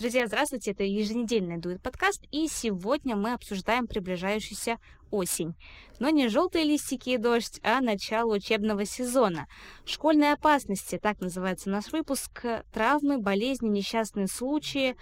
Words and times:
Друзья, 0.00 0.26
здравствуйте, 0.26 0.70
это 0.70 0.82
еженедельный 0.82 1.58
дует 1.58 1.82
подкаст, 1.82 2.24
и 2.32 2.48
сегодня 2.48 3.16
мы 3.16 3.34
обсуждаем 3.34 3.86
приближающуюся 3.86 4.78
осень. 5.10 5.54
Но 5.98 6.08
не 6.08 6.28
желтые 6.28 6.64
листики 6.64 7.10
и 7.10 7.18
дождь, 7.18 7.60
а 7.62 7.82
начало 7.82 8.36
учебного 8.36 8.86
сезона. 8.86 9.46
Школьные 9.84 10.32
опасности, 10.32 10.96
так 10.96 11.20
называется 11.20 11.68
наш 11.68 11.92
выпуск, 11.92 12.46
травмы, 12.72 13.18
болезни, 13.18 13.68
несчастные 13.68 14.26
случаи 14.26 14.96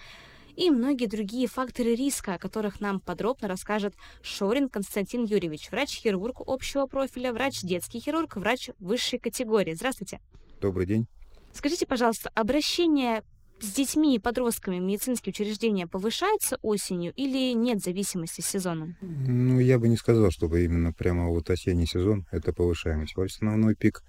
и 0.56 0.68
многие 0.68 1.06
другие 1.06 1.46
факторы 1.46 1.94
риска, 1.94 2.34
о 2.34 2.38
которых 2.40 2.80
нам 2.80 2.98
подробно 2.98 3.46
расскажет 3.46 3.94
Шорин 4.20 4.68
Константин 4.68 5.22
Юрьевич, 5.22 5.70
врач-хирург 5.70 6.40
общего 6.44 6.86
профиля, 6.86 7.32
врач-детский 7.32 8.00
хирург, 8.00 8.34
врач 8.34 8.70
высшей 8.80 9.20
категории. 9.20 9.74
Здравствуйте. 9.74 10.20
Добрый 10.60 10.86
день. 10.86 11.06
Скажите, 11.52 11.86
пожалуйста, 11.86 12.32
обращение 12.34 13.22
с 13.60 13.72
детьми 13.72 14.14
и 14.14 14.18
подростками 14.18 14.78
медицинские 14.78 15.32
учреждения 15.32 15.86
повышаются 15.86 16.58
осенью 16.62 17.12
или 17.16 17.52
нет 17.54 17.82
зависимости 17.82 18.40
с 18.40 18.46
сезоном? 18.46 18.96
Ну, 19.00 19.58
я 19.58 19.78
бы 19.78 19.88
не 19.88 19.96
сказал, 19.96 20.30
чтобы 20.30 20.64
именно 20.64 20.92
прямо 20.92 21.28
вот 21.28 21.50
осенний 21.50 21.86
сезон 21.86 22.26
это 22.30 22.52
повышаемость. 22.52 23.16
Основной 23.16 23.74
пик 23.74 24.02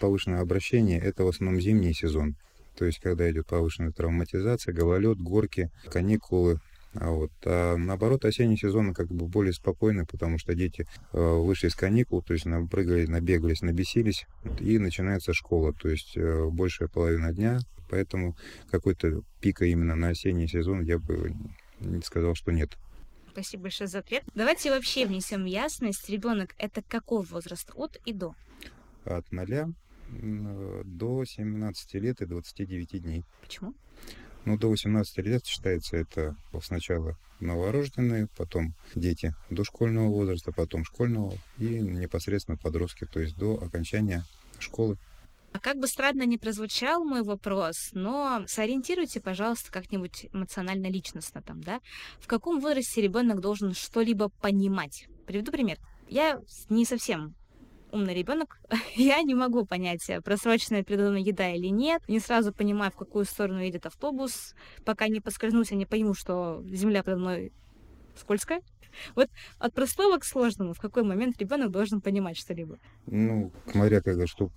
повышенного 0.00 0.42
обращения 0.42 0.98
это 0.98 1.24
в 1.24 1.28
основном 1.28 1.60
зимний 1.60 1.94
сезон. 1.94 2.36
То 2.76 2.84
есть, 2.84 2.98
когда 2.98 3.30
идет 3.30 3.46
повышенная 3.46 3.92
травматизация, 3.92 4.74
гололед, 4.74 5.18
горки, 5.18 5.70
каникулы, 5.90 6.58
а 6.94 7.10
вот 7.10 7.32
а 7.44 7.76
наоборот, 7.76 8.24
осенний 8.24 8.56
сезон 8.56 8.94
как 8.94 9.08
бы 9.08 9.26
более 9.26 9.52
спокойный, 9.52 10.06
потому 10.06 10.38
что 10.38 10.54
дети 10.54 10.86
э, 11.12 11.18
вышли 11.18 11.68
из 11.68 11.74
каникул, 11.74 12.22
то 12.22 12.32
есть 12.32 12.46
напрыгали, 12.46 13.06
набегались, 13.06 13.62
набесились, 13.62 14.26
и 14.60 14.78
начинается 14.78 15.34
школа, 15.34 15.72
то 15.72 15.88
есть 15.88 16.16
э, 16.16 16.48
большая 16.50 16.88
половина 16.88 17.32
дня 17.32 17.58
Поэтому 17.94 18.36
какой-то 18.72 19.22
пика 19.40 19.64
именно 19.66 19.94
на 19.94 20.08
осенний 20.08 20.48
сезон 20.48 20.82
я 20.82 20.98
бы 20.98 21.32
не 21.78 22.02
сказал, 22.02 22.34
что 22.34 22.50
нет. 22.50 22.76
Спасибо 23.30 23.62
большое 23.64 23.86
за 23.86 24.00
ответ. 24.00 24.24
Давайте 24.34 24.70
вообще 24.70 25.06
внесем 25.06 25.44
ясность. 25.44 26.08
Ребенок 26.10 26.56
это 26.58 26.82
какой 26.82 27.22
возраст? 27.22 27.70
От 27.76 28.00
и 28.04 28.12
до? 28.12 28.34
От 29.04 29.30
0 29.30 29.74
до 30.08 31.24
17 31.24 31.94
лет 31.94 32.20
и 32.20 32.26
29 32.26 33.00
дней. 33.00 33.22
Почему? 33.42 33.74
Ну, 34.44 34.58
до 34.58 34.70
18 34.70 35.18
лет 35.18 35.46
считается 35.46 35.96
это 35.96 36.34
сначала 36.62 37.16
новорожденные, 37.38 38.26
потом 38.36 38.74
дети 38.96 39.36
дошкольного 39.50 40.08
возраста, 40.08 40.50
потом 40.50 40.84
школьного 40.84 41.32
и 41.58 41.78
непосредственно 41.78 42.58
подростки, 42.58 43.04
то 43.04 43.20
есть 43.20 43.36
до 43.36 43.54
окончания 43.62 44.24
школы. 44.58 44.98
А 45.54 45.60
как 45.60 45.78
бы 45.78 45.86
странно 45.86 46.24
ни 46.26 46.36
прозвучал 46.36 47.04
мой 47.04 47.22
вопрос, 47.22 47.90
но 47.92 48.42
сориентируйте, 48.48 49.20
пожалуйста, 49.20 49.70
как-нибудь 49.70 50.26
эмоционально-личностно 50.32 51.42
там, 51.42 51.62
да, 51.62 51.80
в 52.18 52.26
каком 52.26 52.58
возрасте 52.58 53.00
ребенок 53.00 53.40
должен 53.40 53.72
что-либо 53.72 54.30
понимать. 54.30 55.06
Приведу 55.28 55.52
пример. 55.52 55.78
Я 56.08 56.40
не 56.70 56.84
совсем 56.84 57.36
умный 57.92 58.14
ребенок, 58.14 58.58
я 58.96 59.22
не 59.22 59.36
могу 59.36 59.64
понять, 59.64 60.04
просроченная 60.24 60.82
передо 60.82 61.14
еда 61.14 61.48
или 61.52 61.68
нет. 61.68 62.02
Не 62.08 62.18
сразу 62.18 62.52
понимаю, 62.52 62.90
в 62.90 62.96
какую 62.96 63.24
сторону 63.24 63.60
едет 63.60 63.86
автобус. 63.86 64.56
Пока 64.84 65.06
не 65.06 65.20
поскользнусь, 65.20 65.70
я 65.70 65.76
не 65.76 65.86
пойму, 65.86 66.14
что 66.14 66.64
земля 66.64 67.04
подо 67.04 67.16
мной 67.16 67.52
скользкая. 68.16 68.60
Вот 69.14 69.28
от 69.58 69.74
простого 69.74 70.18
к 70.18 70.24
сложному, 70.24 70.72
в 70.72 70.78
какой 70.78 71.02
момент 71.02 71.36
ребенок 71.38 71.70
должен 71.70 72.00
понимать 72.00 72.36
что-либо? 72.36 72.78
Ну, 73.06 73.52
смотря 73.70 74.00
когда 74.00 74.26
что 74.26 74.48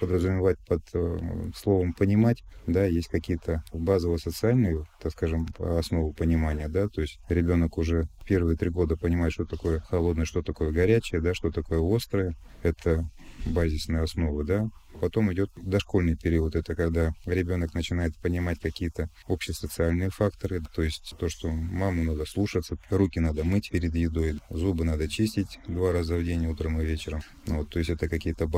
подразумевать 0.00 0.58
под 0.66 0.82
э, 0.92 1.18
словом 1.54 1.92
понимать, 1.92 2.42
да, 2.66 2.84
есть 2.84 3.08
какие-то 3.08 3.62
базовые 3.72 4.18
социальные, 4.18 4.86
так 5.00 5.12
скажем, 5.12 5.46
основы 5.58 6.12
понимания, 6.12 6.68
да, 6.68 6.88
то 6.88 7.00
есть 7.00 7.20
ребенок 7.28 7.78
уже 7.78 8.08
первые 8.26 8.56
три 8.56 8.70
года 8.70 8.96
понимает, 8.96 9.32
что 9.32 9.44
такое 9.44 9.80
холодное, 9.80 10.26
что 10.26 10.42
такое 10.42 10.70
горячее, 10.70 11.20
да, 11.20 11.34
что 11.34 11.50
такое 11.50 11.80
острое. 11.80 12.34
Это 12.62 13.08
базисные 13.46 14.02
основы, 14.02 14.44
да. 14.44 14.68
Потом 15.00 15.32
идет 15.32 15.50
дошкольный 15.56 16.16
период, 16.16 16.56
это 16.56 16.74
когда 16.74 17.12
ребенок 17.24 17.74
начинает 17.74 18.16
понимать 18.16 18.60
какие-то 18.60 19.08
общесоциальные 19.26 20.10
факторы, 20.10 20.62
то 20.74 20.82
есть 20.82 21.14
то, 21.18 21.28
что 21.28 21.48
маму 21.48 22.04
надо 22.04 22.24
слушаться, 22.26 22.76
руки 22.90 23.20
надо 23.20 23.44
мыть 23.44 23.70
перед 23.70 23.94
едой, 23.94 24.40
зубы 24.50 24.84
надо 24.84 25.08
чистить 25.08 25.58
два 25.66 25.92
раза 25.92 26.16
в 26.16 26.24
день, 26.24 26.46
утром 26.46 26.80
и 26.80 26.84
вечером. 26.84 27.22
Ну 27.46 27.58
вот, 27.58 27.70
то 27.70 27.78
есть 27.78 27.90
это 27.90 28.08
какие-то 28.08 28.48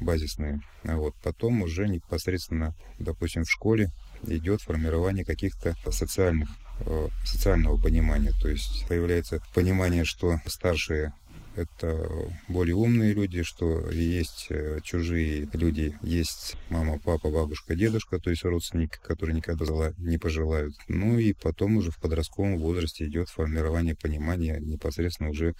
базисные. 0.00 0.60
А 0.84 0.96
вот 0.96 1.14
потом 1.22 1.62
уже 1.62 1.88
непосредственно, 1.88 2.74
допустим, 2.98 3.44
в 3.44 3.50
школе 3.50 3.90
идет 4.26 4.62
формирование 4.62 5.24
каких-то 5.24 5.74
социальных 5.90 6.48
э, 6.80 7.08
социального 7.24 7.80
понимания. 7.80 8.32
То 8.40 8.48
есть 8.48 8.86
появляется 8.88 9.42
понимание, 9.54 10.04
что 10.04 10.40
старшие 10.46 11.12
это 11.56 12.08
более 12.48 12.74
умные 12.74 13.12
люди, 13.12 13.42
что 13.42 13.90
есть 13.90 14.46
э, 14.50 14.80
чужие 14.82 15.48
люди, 15.52 15.96
есть 16.02 16.56
мама, 16.68 16.98
папа, 16.98 17.30
бабушка, 17.30 17.74
дедушка, 17.74 18.18
то 18.18 18.30
есть 18.30 18.44
родственники, 18.44 18.98
которые 19.02 19.36
никогда 19.36 19.92
не 19.98 20.18
пожелают. 20.18 20.74
Ну 20.88 21.18
и 21.18 21.32
потом 21.32 21.76
уже 21.76 21.90
в 21.90 21.98
подростковом 21.98 22.58
возрасте 22.58 23.06
идет 23.06 23.28
формирование 23.28 23.94
понимания 23.94 24.58
непосредственно 24.60 25.30
уже 25.30 25.54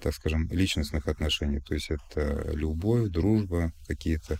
так 0.00 0.14
скажем, 0.14 0.48
личностных 0.52 1.08
отношений. 1.08 1.58
То 1.60 1.74
есть 1.74 1.90
это 1.90 2.50
любовь, 2.52 3.08
дружба, 3.08 3.72
какие-то 3.88 4.38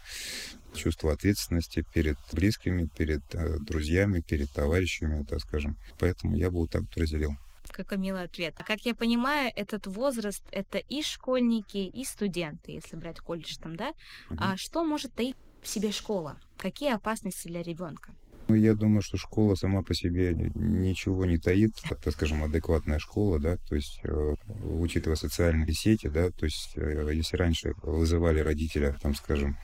чувство 0.75 1.13
ответственности 1.13 1.85
перед 1.93 2.19
близкими, 2.33 2.89
перед 2.97 3.23
э, 3.35 3.59
друзьями, 3.59 4.21
перед 4.21 4.51
товарищами, 4.51 5.25
так 5.25 5.41
скажем. 5.41 5.77
Поэтому 5.99 6.37
я 6.37 6.51
бы 6.51 6.59
вот 6.59 6.71
так 6.71 6.83
разделил. 6.95 7.37
Какой 7.71 7.99
милый 7.99 8.23
ответ. 8.23 8.55
А 8.59 8.65
как 8.65 8.81
я 8.83 8.95
понимаю, 8.95 9.53
этот 9.55 9.87
возраст— 9.87 10.43
это 10.51 10.79
и 10.79 11.03
школьники, 11.03 11.79
и 11.79 12.05
студенты, 12.05 12.73
если 12.73 12.97
брать 12.97 13.21
колледж 13.21 13.57
там, 13.63 13.77
да? 13.77 13.91
Uh-huh. 14.31 14.37
А 14.39 14.57
что 14.57 14.85
может 14.85 15.13
таить 15.15 15.37
в 15.63 15.69
себе 15.69 15.93
школа? 15.93 16.39
Какие 16.59 16.95
опасности 16.95 17.49
для 17.49 17.63
ребенка? 17.63 18.15
Ну, 18.49 18.55
я 18.55 18.75
думаю, 18.75 19.03
что 19.03 19.17
школа 19.17 19.57
сама 19.57 19.83
по 19.83 19.93
себе 19.93 20.33
ничего 20.55 21.25
не 21.25 21.37
таит, 21.37 21.73
так 21.89 22.13
скажем, 22.13 22.45
адекватная 22.45 23.01
школа, 23.01 23.41
да, 23.41 23.57
то 23.57 23.75
есть, 23.75 23.99
э, 24.05 24.35
учитывая 24.63 25.17
социальные 25.17 25.73
сети, 25.73 26.07
да, 26.07 26.31
то 26.31 26.45
есть, 26.45 26.77
э, 26.77 27.11
если 27.13 27.37
раньше 27.37 27.75
вызывали 27.83 28.39
родителя, 28.39 28.97
там, 29.03 29.17
скажем, 29.17 29.57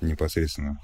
непосредственно 0.00 0.78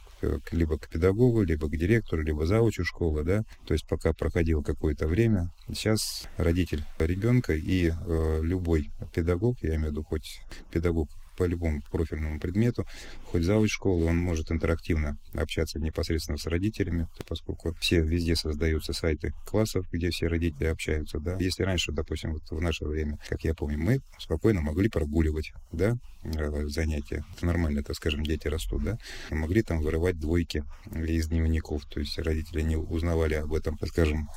либо 0.53 0.79
к 0.79 0.89
педагогу, 0.89 1.43
либо 1.43 1.69
к 1.69 1.77
директору, 1.77 2.23
либо 2.23 2.47
заучу 2.47 2.85
школы, 2.85 3.25
да, 3.25 3.45
то 3.67 3.75
есть 3.75 3.87
пока 3.87 4.13
проходило 4.13 4.63
какое-то 4.63 5.07
время, 5.07 5.51
сейчас 5.69 6.29
родитель 6.37 6.85
ребенка 6.99 7.55
и 7.55 7.91
э, 7.91 8.41
любой 8.43 8.91
педагог, 9.15 9.57
я 9.63 9.77
имею 9.77 9.89
в 9.89 9.91
виду 9.93 10.03
хоть 10.05 10.41
педагог 10.71 11.09
по 11.37 11.45
любому 11.45 11.83
профильному 11.91 12.41
предмету, 12.41 12.87
хоть 13.27 13.43
завуч 13.43 13.73
школы, 13.73 14.07
он 14.07 14.17
может 14.17 14.51
интерактивно 14.51 15.19
общаться 15.35 15.79
непосредственно 15.79 16.39
с 16.39 16.47
родителями, 16.47 17.09
поскольку 17.29 17.75
все 17.81 18.01
везде 18.01 18.37
создаются 18.37 18.93
сайты 18.93 19.33
классов, 19.47 19.87
где 19.93 20.11
все 20.11 20.27
родители 20.27 20.65
общаются, 20.67 21.19
да. 21.19 21.37
Если 21.39 21.63
раньше, 21.63 21.93
допустим, 21.93 22.33
вот 22.33 22.43
в 22.51 22.61
наше 22.61 22.85
время, 22.85 23.19
как 23.29 23.45
я 23.45 23.55
помню, 23.55 23.79
мы 23.79 24.01
спокойно 24.19 24.61
могли 24.61 24.89
прогуливать, 24.89 25.53
да, 25.73 25.97
э, 26.25 26.67
занятия. 26.67 27.25
Это 27.37 27.47
нормально, 27.47 27.83
так 27.83 27.97
скажем, 27.97 28.23
дети 28.23 28.49
растут, 28.49 28.83
да. 28.83 28.99
Могли 29.31 29.63
там 29.63 29.81
вырывать 29.81 30.19
двойки 30.19 30.65
из 30.95 31.29
дневников, 31.29 31.85
то 31.87 32.01
есть 32.01 32.19
родители 32.19 32.63
не 32.63 32.77
узнавали 32.77 33.35
об 33.35 33.53
этом, 33.53 33.79
скажем, 33.87 34.29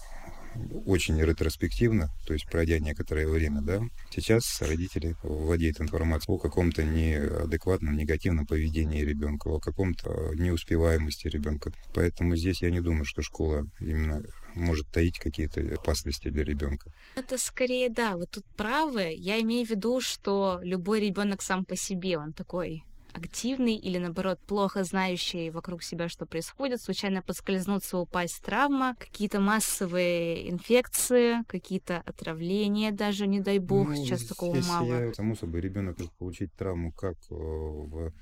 очень 0.85 1.21
ретроспективно, 1.21 2.09
то 2.25 2.33
есть 2.33 2.49
пройдя 2.49 2.79
некоторое 2.79 3.27
время, 3.27 3.61
да, 3.61 3.81
сейчас 4.11 4.61
родители 4.61 5.15
владеют 5.23 5.81
информацией 5.81 6.35
о 6.35 6.39
каком-то 6.39 6.83
неадекватном, 6.83 7.95
негативном 7.95 8.45
поведении 8.45 9.03
ребенка, 9.03 9.47
о 9.47 9.59
каком-то 9.59 10.31
неуспеваемости 10.35 11.27
ребенка. 11.27 11.71
Поэтому 11.93 12.35
здесь 12.35 12.61
я 12.61 12.71
не 12.71 12.81
думаю, 12.81 13.05
что 13.05 13.21
школа 13.21 13.65
именно 13.79 14.23
может 14.55 14.87
таить 14.87 15.19
какие-то 15.19 15.61
опасности 15.75 16.29
для 16.29 16.43
ребенка. 16.43 16.91
Это 17.15 17.37
скорее 17.37 17.89
да, 17.89 18.17
вы 18.17 18.25
тут 18.25 18.45
правы. 18.55 19.13
Я 19.15 19.39
имею 19.41 19.65
в 19.65 19.69
виду, 19.69 20.01
что 20.01 20.59
любой 20.63 21.01
ребенок 21.01 21.41
сам 21.41 21.65
по 21.65 21.75
себе, 21.75 22.17
он 22.17 22.33
такой 22.33 22.83
активный 23.13 23.75
или, 23.75 23.97
наоборот, 23.97 24.39
плохо 24.45 24.83
знающий 24.83 25.49
вокруг 25.49 25.83
себя, 25.83 26.09
что 26.09 26.25
происходит, 26.25 26.81
случайно 26.81 27.21
подскользнуться, 27.21 27.97
упасть, 27.97 28.41
травма, 28.43 28.95
какие-то 28.99 29.39
массовые 29.39 30.49
инфекции, 30.49 31.43
какие-то 31.47 31.97
отравления 32.05 32.91
даже, 32.91 33.27
не 33.27 33.39
дай 33.39 33.59
бог, 33.59 33.89
ну, 33.89 33.95
сейчас 33.95 34.23
такого 34.23 34.59
мало. 34.61 35.05
Я, 35.05 35.13
само 35.13 35.35
собой, 35.35 35.61
ребенок 35.61 35.99
может 35.99 36.13
получить 36.13 36.53
травму 36.53 36.91
как 36.91 37.17
э, 37.29 37.35
в 37.35 38.13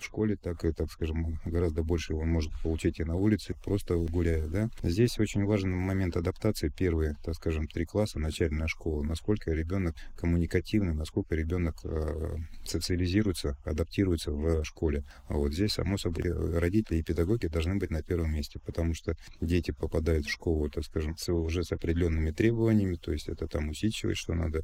в 0.00 0.04
школе, 0.04 0.36
так 0.36 0.64
и, 0.64 0.72
так 0.72 0.90
скажем, 0.90 1.38
гораздо 1.44 1.82
больше 1.82 2.14
он 2.14 2.28
может 2.28 2.52
получить 2.62 3.00
и 3.00 3.04
на 3.04 3.16
улице, 3.16 3.54
просто 3.64 3.96
гуляя, 3.96 4.46
да. 4.46 4.70
Здесь 4.82 5.18
очень 5.18 5.44
важен 5.44 5.70
момент 5.70 6.16
адаптации 6.16 6.68
первые, 6.68 7.16
так 7.24 7.34
скажем, 7.34 7.66
три 7.66 7.84
класса, 7.84 8.18
начальная 8.18 8.66
школа, 8.66 9.02
насколько 9.02 9.52
ребенок 9.52 9.94
коммуникативный, 10.16 10.94
насколько 10.94 11.34
ребенок 11.34 11.76
э, 11.84 12.36
социализируется, 12.64 13.56
адаптируется 13.64 14.30
в 14.30 14.64
школе. 14.64 15.04
А 15.28 15.34
вот 15.34 15.52
здесь, 15.52 15.72
само 15.72 15.98
собой, 15.98 16.32
родители 16.58 16.98
и 16.98 17.02
педагоги 17.02 17.46
должны 17.46 17.76
быть 17.76 17.90
на 17.90 18.02
первом 18.02 18.32
месте, 18.32 18.58
потому 18.64 18.94
что 18.94 19.16
дети 19.40 19.70
попадают 19.70 20.26
в 20.26 20.30
школу, 20.30 20.68
так 20.68 20.84
скажем, 20.84 21.16
уже 21.28 21.64
с 21.64 21.72
определенными 21.72 22.30
требованиями, 22.30 22.96
то 22.96 23.12
есть 23.12 23.28
это 23.28 23.46
там 23.46 23.68
усидчивать, 23.68 24.16
что 24.16 24.34
надо 24.34 24.62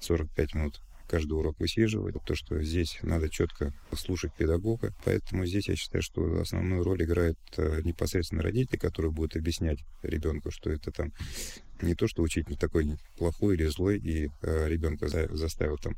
45 0.00 0.54
минут 0.54 0.80
каждый 1.06 1.32
урок 1.32 1.58
высиживать, 1.58 2.16
то, 2.24 2.34
что 2.34 2.62
здесь 2.62 2.98
надо 3.02 3.28
четко 3.28 3.72
слушать 3.92 4.32
педагога. 4.34 4.94
Поэтому 5.04 5.46
здесь 5.46 5.68
я 5.68 5.76
считаю, 5.76 6.02
что 6.02 6.40
основную 6.40 6.82
роль 6.82 7.02
играет 7.04 7.38
э, 7.56 7.80
непосредственно 7.82 8.42
родители, 8.42 8.76
которые 8.76 9.12
будут 9.12 9.36
объяснять 9.36 9.78
ребенку, 10.02 10.50
что 10.50 10.70
это 10.70 10.90
там 10.90 11.12
не 11.82 11.94
то, 11.94 12.06
что 12.08 12.22
учитель 12.22 12.56
такой 12.56 12.96
плохой 13.16 13.56
или 13.56 13.66
злой, 13.66 13.98
и 13.98 14.30
э, 14.42 14.68
ребенка 14.68 15.08
за, 15.08 15.34
заставил 15.34 15.78
там 15.78 15.94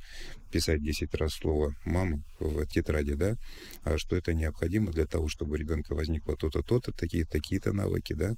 писать 0.50 0.82
10 0.82 1.14
раз 1.14 1.34
слово 1.34 1.74
«мама» 1.84 2.22
в 2.40 2.66
тетради, 2.66 3.14
да, 3.14 3.36
а 3.82 3.98
что 3.98 4.16
это 4.16 4.34
необходимо 4.34 4.92
для 4.92 5.06
того, 5.06 5.28
чтобы 5.28 5.52
у 5.52 5.56
ребенка 5.56 5.94
возникло 5.94 6.36
то-то, 6.36 6.62
то-то, 6.62 6.92
такие, 6.92 7.24
такие-то 7.24 7.72
навыки, 7.72 8.12
да. 8.12 8.34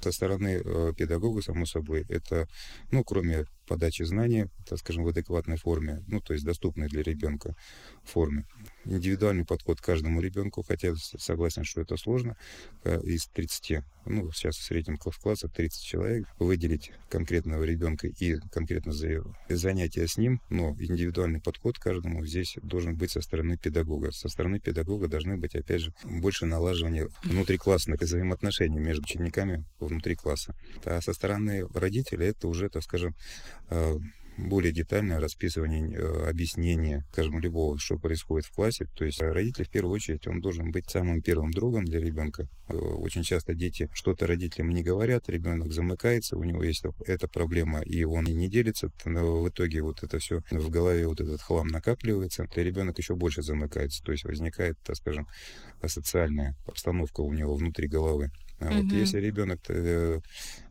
Со 0.00 0.12
стороны 0.12 0.60
э, 0.64 0.92
педагога, 0.96 1.42
само 1.42 1.66
собой, 1.66 2.04
это, 2.08 2.48
ну, 2.90 3.04
кроме 3.04 3.46
подачи 3.66 4.02
знаний, 4.02 4.46
так 4.66 4.78
скажем, 4.78 5.04
в 5.04 5.08
адекватной 5.08 5.56
форме, 5.56 6.02
ну, 6.06 6.20
то 6.20 6.34
есть 6.34 6.44
доступной 6.44 6.88
для 6.88 7.02
ребенка 7.02 7.54
форме. 8.04 8.44
Индивидуальный 8.84 9.44
подход 9.44 9.80
к 9.80 9.84
каждому 9.84 10.20
ребенку, 10.20 10.62
хотя 10.62 10.94
согласен, 10.96 11.64
что 11.64 11.80
это 11.80 11.96
сложно, 11.96 12.36
э, 12.84 13.00
из 13.02 13.26
30, 13.26 13.82
ну, 14.06 14.30
сейчас 14.32 14.56
в 14.56 14.62
среднем 14.62 14.98
в 14.98 15.18
классах 15.18 15.52
30 15.52 15.82
человек, 15.82 16.26
выделить 16.38 16.81
конкретного 17.08 17.64
ребенка 17.64 18.08
и 18.08 18.36
конкретно 18.50 18.92
за 18.92 19.22
занятия 19.48 20.06
с 20.06 20.16
ним, 20.16 20.40
но 20.50 20.70
индивидуальный 20.78 21.40
подход 21.40 21.78
к 21.78 21.82
каждому 21.82 22.24
здесь 22.24 22.56
должен 22.62 22.96
быть 22.96 23.10
со 23.10 23.20
стороны 23.20 23.56
педагога. 23.56 24.10
Со 24.12 24.28
стороны 24.28 24.60
педагога 24.60 25.08
должны 25.08 25.36
быть, 25.36 25.54
опять 25.54 25.82
же, 25.82 25.92
больше 26.04 26.46
налаживания 26.46 27.08
внутриклассных 27.24 28.00
взаимоотношений 28.00 28.78
между 28.78 29.02
учениками 29.02 29.64
внутри 29.78 30.14
класса. 30.14 30.54
А 30.84 31.00
со 31.00 31.12
стороны 31.12 31.66
родителей 31.74 32.28
это 32.28 32.48
уже, 32.48 32.68
так 32.68 32.82
скажем, 32.82 33.14
э, 33.70 33.98
более 34.36 34.72
детальное 34.72 35.20
расписывание, 35.20 35.94
э, 35.94 36.28
объяснение, 36.28 37.04
скажем, 37.12 37.38
любого, 37.38 37.78
что 37.78 37.98
происходит 37.98 38.46
в 38.46 38.54
классе. 38.54 38.86
То 38.96 39.04
есть 39.04 39.20
родитель, 39.20 39.64
в 39.64 39.70
первую 39.70 39.94
очередь, 39.94 40.26
он 40.26 40.40
должен 40.40 40.70
быть 40.70 40.88
самым 40.88 41.22
первым 41.22 41.50
другом 41.50 41.84
для 41.84 42.00
ребенка. 42.00 42.48
Э, 42.68 42.74
очень 42.74 43.22
часто 43.22 43.54
дети 43.54 43.88
что-то 43.92 44.26
родителям 44.26 44.70
не 44.70 44.82
говорят, 44.82 45.28
ребенок 45.28 45.72
замыкается, 45.72 46.36
у 46.36 46.44
него 46.44 46.62
есть 46.62 46.84
эта 47.06 47.28
проблема, 47.28 47.80
и 47.80 48.04
он 48.04 48.26
и 48.26 48.32
не 48.32 48.48
делится. 48.48 48.90
Но 49.04 49.42
в 49.42 49.48
итоге 49.48 49.82
вот 49.82 50.02
это 50.02 50.18
все 50.18 50.42
в 50.50 50.70
голове, 50.70 51.06
вот 51.06 51.20
этот 51.20 51.40
хлам 51.42 51.68
накапливается, 51.68 52.46
и 52.54 52.60
ребенок 52.60 52.98
еще 52.98 53.14
больше 53.14 53.42
замыкается. 53.42 54.02
То 54.02 54.12
есть 54.12 54.24
возникает, 54.24 54.78
так 54.82 54.96
скажем, 54.96 55.28
социальная 55.86 56.56
обстановка 56.66 57.20
у 57.20 57.32
него 57.32 57.54
внутри 57.54 57.88
головы. 57.88 58.30
А 58.62 58.70
вот 58.70 58.84
угу. 58.84 58.94
если 58.94 59.18
ребенок 59.18 59.60
э, 59.68 60.20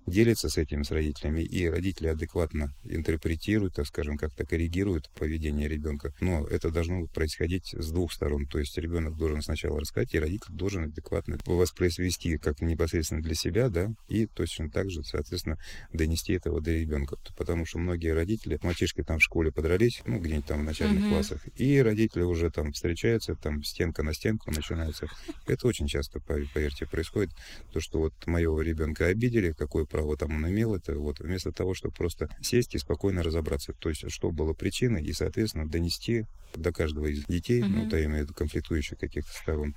делится 0.06 0.50
с 0.50 0.58
этим 0.58 0.84
с 0.84 0.92
родителями, 0.92 1.42
и 1.42 1.68
родители 1.68 2.08
адекватно 2.08 2.74
интерпретируют, 2.84 3.76
так 3.76 3.88
скажем, 3.88 4.18
как-то 4.18 4.46
коррегируют 4.46 5.10
поведение 5.12 5.68
ребенка, 5.68 6.14
но 6.20 6.46
это 6.48 6.72
должно 6.72 7.06
происходить 7.08 7.74
с 7.78 7.92
двух 7.92 8.14
сторон. 8.14 8.46
То 8.46 8.60
есть 8.60 8.78
ребенок 8.78 9.18
должен 9.18 9.42
сначала 9.42 9.80
рассказать, 9.80 10.14
и 10.14 10.20
родитель 10.20 10.54
должен 10.54 10.86
адекватно 10.86 11.38
воспроизвести 11.46 12.38
как 12.38 12.62
непосредственно 12.62 13.22
для 13.22 13.36
себя, 13.36 13.70
да, 13.70 13.94
и 14.08 14.26
точно 14.26 14.70
так 14.70 14.90
же, 14.90 15.04
соответственно, 15.04 15.58
донести 15.94 16.34
этого 16.34 16.62
до 16.62 16.72
ребенка. 16.72 17.18
Потому 17.38 17.66
что 17.66 17.80
многие 17.80 18.14
родители, 18.14 18.60
мальчишки 18.64 19.04
там 19.04 19.20
в 19.20 19.24
школе 19.24 19.52
подрались, 19.52 20.02
ну, 20.06 20.20
где-нибудь 20.20 20.46
там 20.46 20.62
в 20.62 20.64
начальных 20.64 21.04
mm-hmm. 21.04 21.10
классах, 21.10 21.48
и 21.56 21.82
родители 21.82 22.24
уже 22.24 22.50
там 22.52 22.72
встречаются, 22.72 23.36
там 23.36 23.64
стенка 23.64 24.04
на 24.04 24.14
стенку 24.14 24.52
начинается. 24.52 25.08
Это 25.48 25.68
очень 25.68 25.88
часто, 25.88 26.20
поверьте, 26.20 26.86
происходит. 26.86 27.32
То, 27.72 27.80
что 27.80 28.00
вот 28.00 28.14
моего 28.26 28.62
ребенка 28.62 29.08
обидели, 29.08 29.52
какое 29.52 29.86
право 29.92 30.16
там 30.18 30.36
он 30.36 30.50
имел, 30.50 30.74
это 30.74 30.96
вот 30.96 31.20
вместо 31.20 31.52
того, 31.52 31.74
чтобы 31.74 31.94
просто 31.94 32.30
сесть 32.42 32.74
и 32.74 32.80
спокойно 32.80 33.22
разобраться, 33.22 33.74
то 33.74 33.90
есть 33.90 34.10
что 34.10 34.32
было 34.32 34.54
причиной, 34.54 35.04
и, 35.04 35.14
соответственно, 35.14 35.70
донести 35.70 36.26
до 36.56 36.72
каждого 36.72 37.08
из 37.08 37.26
детей, 37.26 37.62
uh-huh. 37.62 37.68
ну, 37.68 37.90
то 37.90 37.98
я 37.98 38.06
имею 38.06 38.22
в 38.22 38.24
виду 38.24 38.34
конфликтующих 38.34 38.98
каких-то 38.98 39.32
сторон, 39.32 39.76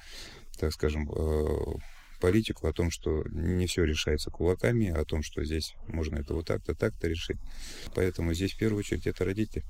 так 0.58 0.72
скажем, 0.72 1.10
э, 1.10 1.46
политику 2.20 2.68
о 2.68 2.72
том, 2.72 2.90
что 2.90 3.24
не 3.28 3.66
все 3.66 3.84
решается 3.84 4.30
кулаками, 4.30 4.88
а 4.88 5.00
о 5.00 5.04
том, 5.04 5.22
что 5.22 5.44
здесь 5.44 5.74
можно 5.88 6.16
это 6.16 6.34
вот 6.34 6.46
так-то, 6.46 6.74
так-то 6.74 7.08
решить. 7.08 7.38
Поэтому 7.94 8.32
здесь 8.32 8.52
в 8.52 8.58
первую 8.58 8.78
очередь 8.78 9.06
это 9.06 9.24
родители. 9.24 9.64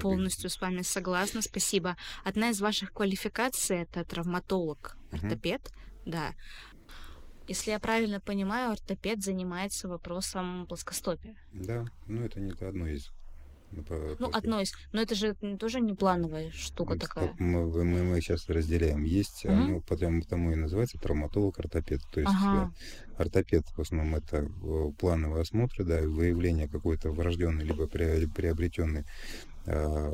Полностью 0.00 0.50
с 0.50 0.60
вами 0.60 0.82
согласна, 0.82 1.40
спасибо. 1.40 1.96
Одна 2.24 2.50
из 2.50 2.60
ваших 2.60 2.92
квалификаций 2.92 3.78
это 3.78 4.04
травматолог, 4.04 4.96
ортопед, 5.12 5.60
uh-huh. 5.60 6.10
да. 6.10 6.34
Если 7.48 7.70
я 7.70 7.80
правильно 7.80 8.20
понимаю, 8.20 8.72
ортопед 8.72 9.22
занимается 9.22 9.88
вопросом 9.88 10.66
плоскостопия. 10.68 11.34
Да, 11.52 11.86
ну 12.06 12.22
это 12.22 12.40
не 12.40 12.52
одно 12.52 12.86
из 12.86 13.10
ну, 13.70 13.84
ну 14.18 14.30
одно 14.32 14.60
из. 14.60 14.72
Но 14.92 15.02
это 15.02 15.14
же 15.14 15.34
тоже 15.58 15.80
не 15.80 15.94
плановая 15.94 16.50
штука 16.52 16.90
вот, 16.90 17.00
такая. 17.00 17.34
Мы, 17.38 17.66
мы, 17.84 18.02
мы 18.02 18.20
сейчас 18.20 18.48
разделяем. 18.48 19.04
Есть, 19.04 19.44
угу. 19.44 19.52
оно 19.52 19.80
потому, 19.80 20.22
потому 20.22 20.52
и 20.52 20.56
называется 20.56 20.98
травматолог-ортопед. 20.98 22.00
То 22.12 22.20
есть 22.20 22.32
ага. 22.34 22.72
Э, 23.18 23.22
ортопед 23.22 23.66
в 23.76 23.80
основном 23.80 24.14
это 24.14 24.38
э, 24.38 24.92
плановые 24.98 25.42
осмотры, 25.42 25.84
да, 25.84 26.00
выявление 26.00 26.68
какой-то 26.68 27.10
врожденной 27.10 27.64
либо 27.64 27.86
приобретенной 27.86 29.04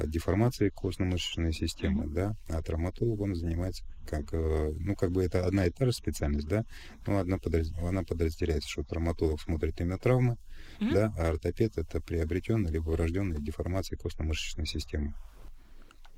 деформации 0.06 0.68
костно-мышечной 0.68 1.52
системы, 1.52 2.06
да, 2.08 2.34
а 2.48 2.62
травматолог, 2.62 3.20
он 3.20 3.34
занимается 3.34 3.84
как, 4.06 4.32
э, 4.32 4.72
ну, 4.78 4.94
как 4.96 5.12
бы 5.12 5.24
это 5.24 5.46
одна 5.46 5.66
и 5.66 5.70
та 5.70 5.86
же 5.86 5.92
специальность, 5.92 6.48
да, 6.48 6.64
но 7.06 7.18
одна 7.18 7.38
подраз... 7.38 7.72
она 7.80 8.02
подразделяется, 8.02 8.68
что 8.68 8.84
травматолог 8.84 9.40
смотрит 9.40 9.80
именно 9.80 9.98
травмы, 9.98 10.36
mm-hmm. 10.80 10.92
да, 10.92 11.14
а 11.18 11.28
ортопед 11.30 11.78
это 11.78 12.00
приобретенная 12.00 12.70
либо 12.70 12.90
врожденная 12.90 13.38
деформация 13.38 13.96
костно-мышечной 13.96 14.66
системы. 14.66 15.14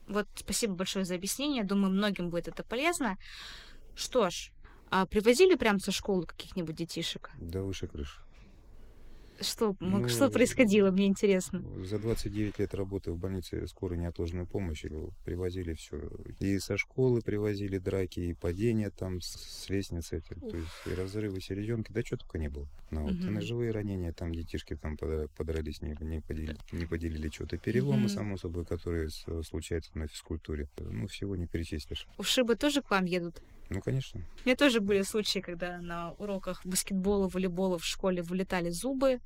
Вот 0.08 0.28
спасибо 0.34 0.74
большое 0.74 1.04
за 1.04 1.14
объяснение, 1.14 1.64
думаю, 1.64 1.92
многим 1.92 2.30
будет 2.30 2.48
это 2.48 2.62
полезно. 2.62 3.18
Что 3.94 4.30
ж, 4.30 4.52
а 4.90 5.06
привозили 5.06 5.56
прям 5.56 5.80
со 5.80 5.90
школы 5.90 6.26
каких-нибудь 6.26 6.76
детишек? 6.76 7.30
Да 7.38 7.62
выше 7.62 7.86
крыши. 7.86 8.20
Что, 9.40 9.76
ну, 9.80 10.08
что 10.08 10.30
происходило, 10.30 10.90
мне 10.90 11.06
интересно. 11.06 11.62
За 11.84 11.98
29 11.98 12.58
лет 12.58 12.74
работы 12.74 13.12
в 13.12 13.18
больнице 13.18 13.66
скорой 13.66 13.98
неотложной 13.98 14.46
помощи 14.46 14.90
привозили 15.24 15.74
все. 15.74 16.00
И 16.40 16.58
со 16.58 16.76
школы 16.76 17.20
привозили 17.20 17.78
драки, 17.78 18.20
и 18.20 18.34
падения 18.34 18.90
там 18.90 19.20
с, 19.20 19.26
с 19.26 19.68
лестницы, 19.68 20.18
эти, 20.18 20.38
то 20.38 20.56
есть 20.56 20.68
и 20.86 20.94
разрывы 20.94 21.40
селезенки, 21.40 21.92
да 21.92 22.02
что 22.02 22.16
только 22.16 22.38
не 22.38 22.48
было. 22.48 22.68
Ну, 22.90 23.02
вот, 23.02 23.14
угу. 23.14 23.30
ножевые 23.30 23.72
ранения, 23.72 24.12
там 24.12 24.32
детишки 24.32 24.76
там 24.76 24.96
подрались, 24.96 25.82
не, 25.82 25.96
не 26.00 26.20
поделили, 26.20 26.56
не 26.72 26.86
поделили 26.86 27.28
что-то. 27.28 27.58
Переломы, 27.58 28.06
угу. 28.06 28.08
само 28.08 28.36
собой, 28.36 28.64
которые 28.64 29.10
случаются 29.44 29.90
на 29.98 30.06
физкультуре. 30.06 30.68
Ну, 30.78 31.06
всего 31.08 31.36
не 31.36 31.46
перечислишь. 31.46 32.06
Ушибы 32.16 32.56
тоже 32.56 32.82
к 32.82 32.90
вам 32.90 33.04
едут? 33.04 33.42
Ну, 33.70 33.80
конечно. 33.80 34.20
У 34.44 34.48
меня 34.48 34.56
тоже 34.56 34.80
были 34.80 35.02
случаи, 35.02 35.40
когда 35.40 35.80
на 35.80 36.12
уроках 36.12 36.64
баскетбола, 36.64 37.28
волейбола 37.28 37.78
в 37.78 37.84
школе 37.84 38.22
вылетали 38.22 38.70
зубы. 38.70 39.20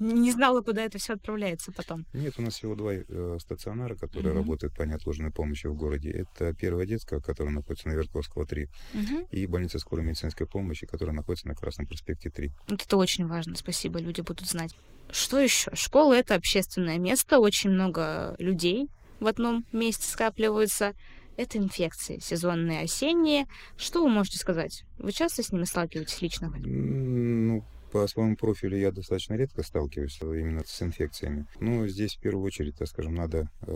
Не 0.00 0.30
знала, 0.30 0.60
куда 0.60 0.84
это 0.84 0.98
все 0.98 1.14
отправляется 1.14 1.72
потом. 1.72 2.06
Нет, 2.12 2.34
у 2.38 2.42
нас 2.42 2.54
всего 2.54 2.76
два 2.76 2.92
э, 2.94 3.38
стационара, 3.40 3.96
которые 3.96 4.32
угу. 4.32 4.40
работают 4.40 4.76
по 4.76 4.82
неотложной 4.82 5.32
помощи 5.32 5.66
в 5.66 5.74
городе. 5.74 6.10
Это 6.10 6.54
первая 6.54 6.86
детская, 6.86 7.20
которая 7.20 7.52
находится 7.52 7.88
на 7.88 7.94
Вертковского 7.94 8.46
3, 8.46 8.64
угу. 8.64 9.28
и 9.32 9.46
больница 9.46 9.78
скорой 9.80 10.04
медицинской 10.04 10.46
помощи, 10.46 10.86
которая 10.86 11.16
находится 11.16 11.48
на 11.48 11.56
Красном 11.56 11.86
проспекте 11.86 12.30
3. 12.30 12.52
Вот 12.68 12.82
это 12.82 12.96
очень 12.96 13.26
важно, 13.26 13.56
спасибо, 13.56 13.98
люди 13.98 14.20
будут 14.20 14.46
знать. 14.46 14.72
Что 15.10 15.40
еще? 15.40 15.74
Школа— 15.74 16.12
это 16.14 16.34
общественное 16.36 16.98
место, 16.98 17.40
очень 17.40 17.70
много 17.70 18.36
людей 18.38 18.88
в 19.20 19.26
одном 19.26 19.64
месте 19.72 20.06
скапливаются 20.06 20.94
это 21.38 21.56
инфекции 21.56 22.18
сезонные, 22.18 22.82
осенние. 22.82 23.46
Что 23.76 24.02
вы 24.02 24.10
можете 24.10 24.38
сказать? 24.38 24.84
Вы 24.98 25.12
часто 25.12 25.42
с 25.42 25.52
ними 25.52 25.64
сталкиваетесь 25.64 26.20
лично? 26.20 26.52
Ну, 26.58 27.64
по 27.92 28.06
своему 28.06 28.36
профилю 28.36 28.76
я 28.76 28.90
достаточно 28.90 29.34
редко 29.34 29.62
сталкиваюсь 29.62 30.18
именно 30.20 30.62
с 30.66 30.82
инфекциями. 30.82 31.46
Но 31.60 31.86
здесь 31.86 32.16
в 32.16 32.20
первую 32.20 32.44
очередь, 32.44 32.76
так 32.76 32.88
скажем, 32.88 33.14
надо 33.14 33.48
э, 33.62 33.66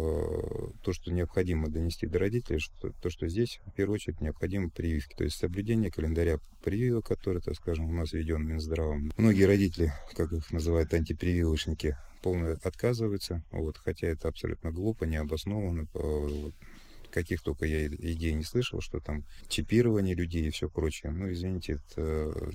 то, 0.83 0.92
что 0.92 1.12
необходимо 1.12 1.69
донести 1.69 2.07
до 2.07 2.19
родителей, 2.19 2.59
что, 2.59 2.90
то, 3.00 3.09
что 3.09 3.28
здесь 3.28 3.61
в 3.64 3.73
первую 3.73 3.95
очередь 3.95 4.21
необходимы 4.21 4.69
прививки. 4.69 5.14
То 5.14 5.25
есть 5.25 5.37
соблюдение 5.37 5.90
календаря 5.90 6.38
прививок, 6.62 7.07
который, 7.07 7.40
так 7.40 7.54
скажем, 7.54 7.88
у 7.88 7.92
нас 7.92 8.12
введен 8.12 8.45
Минздравом. 8.45 9.12
Многие 9.16 9.45
родители, 9.45 9.92
как 10.14 10.33
их 10.33 10.50
называют 10.50 10.92
антипрививочники, 10.92 11.97
полностью 12.23 12.69
отказываются, 12.69 13.42
вот, 13.50 13.78
хотя 13.78 14.07
это 14.07 14.28
абсолютно 14.28 14.71
глупо, 14.71 15.04
необоснованно. 15.04 15.87
Вот, 15.92 16.54
каких 17.12 17.42
только 17.42 17.66
я 17.66 17.87
идей 17.87 18.33
не 18.33 18.45
слышал, 18.45 18.81
что 18.81 19.00
там 19.00 19.25
чипирование 19.49 20.14
людей 20.14 20.49
и 20.49 20.50
все 20.50 20.69
прочее. 20.69 21.12
Ну, 21.12 21.31
извините, 21.31 21.75
это 21.75 22.52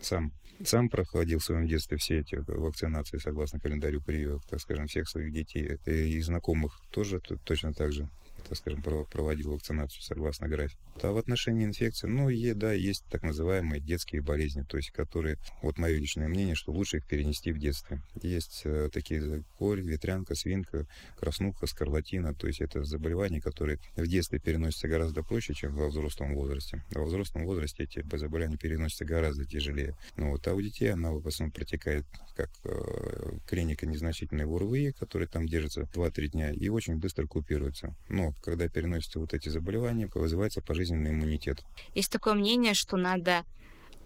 сам 0.00 0.32
сам 0.64 0.88
проходил 0.88 1.38
в 1.38 1.44
своем 1.44 1.66
детстве 1.66 1.98
все 1.98 2.20
эти 2.20 2.36
вакцинации 2.36 3.18
согласно 3.18 3.60
календарю 3.60 4.00
прививок, 4.00 4.42
так 4.48 4.60
скажем, 4.60 4.86
всех 4.86 5.08
своих 5.08 5.32
детей 5.32 5.78
и 5.84 6.20
знакомых 6.20 6.80
тоже 6.90 7.20
точно 7.20 7.74
так 7.74 7.92
же 7.92 8.08
так 8.48 8.58
скажем, 8.58 8.82
проводил 8.82 9.52
вакцинацию 9.52 10.02
согласно 10.02 10.48
графику. 10.48 10.80
А 11.02 11.12
в 11.12 11.18
отношении 11.18 11.64
инфекции, 11.64 12.06
ну, 12.06 12.28
е, 12.28 12.54
да, 12.54 12.72
есть 12.72 13.04
так 13.10 13.22
называемые 13.22 13.80
детские 13.80 14.22
болезни, 14.22 14.62
то 14.62 14.76
есть 14.76 14.90
которые, 14.90 15.38
вот 15.62 15.78
мое 15.78 15.96
личное 15.98 16.28
мнение, 16.28 16.54
что 16.54 16.72
лучше 16.72 16.98
их 16.98 17.06
перенести 17.06 17.52
в 17.52 17.58
детстве. 17.58 18.00
Есть 18.22 18.62
э, 18.64 18.88
такие 18.92 19.44
корь, 19.58 19.80
ветрянка, 19.80 20.34
свинка, 20.34 20.86
краснуха, 21.18 21.66
скарлатина, 21.66 22.34
то 22.34 22.46
есть 22.46 22.60
это 22.60 22.84
заболевания, 22.84 23.40
которые 23.40 23.78
в 23.96 24.06
детстве 24.06 24.38
переносятся 24.38 24.88
гораздо 24.88 25.22
проще, 25.22 25.54
чем 25.54 25.74
во 25.74 25.88
взрослом 25.88 26.34
возрасте. 26.34 26.84
А 26.94 27.00
во 27.00 27.06
взрослом 27.06 27.44
возрасте 27.44 27.84
эти 27.84 28.04
заболевания 28.16 28.56
переносятся 28.56 29.04
гораздо 29.04 29.44
тяжелее. 29.44 29.96
Ну, 30.16 30.30
вот, 30.30 30.46
а 30.46 30.54
у 30.54 30.60
детей 30.60 30.92
она 30.92 31.10
в 31.12 31.26
основном 31.26 31.52
протекает 31.52 32.06
как 32.34 32.50
э, 32.64 33.38
клиника 33.46 33.86
незначительной 33.86 34.44
ОРВИ, 34.44 34.92
которые 34.92 35.28
там 35.28 35.46
держатся 35.46 35.82
2-3 35.82 36.28
дня 36.28 36.50
и 36.52 36.68
очень 36.68 36.96
быстро 36.96 37.26
купируются. 37.26 37.94
Но 38.08 38.34
когда 38.42 38.68
переносятся 38.68 39.18
вот 39.18 39.34
эти 39.34 39.48
заболевания, 39.48 40.08
вызывается 40.14 40.60
пожизненный 40.60 41.10
иммунитет. 41.10 41.64
Есть 41.94 42.12
такое 42.12 42.34
мнение, 42.34 42.74
что 42.74 42.96
надо 42.96 43.44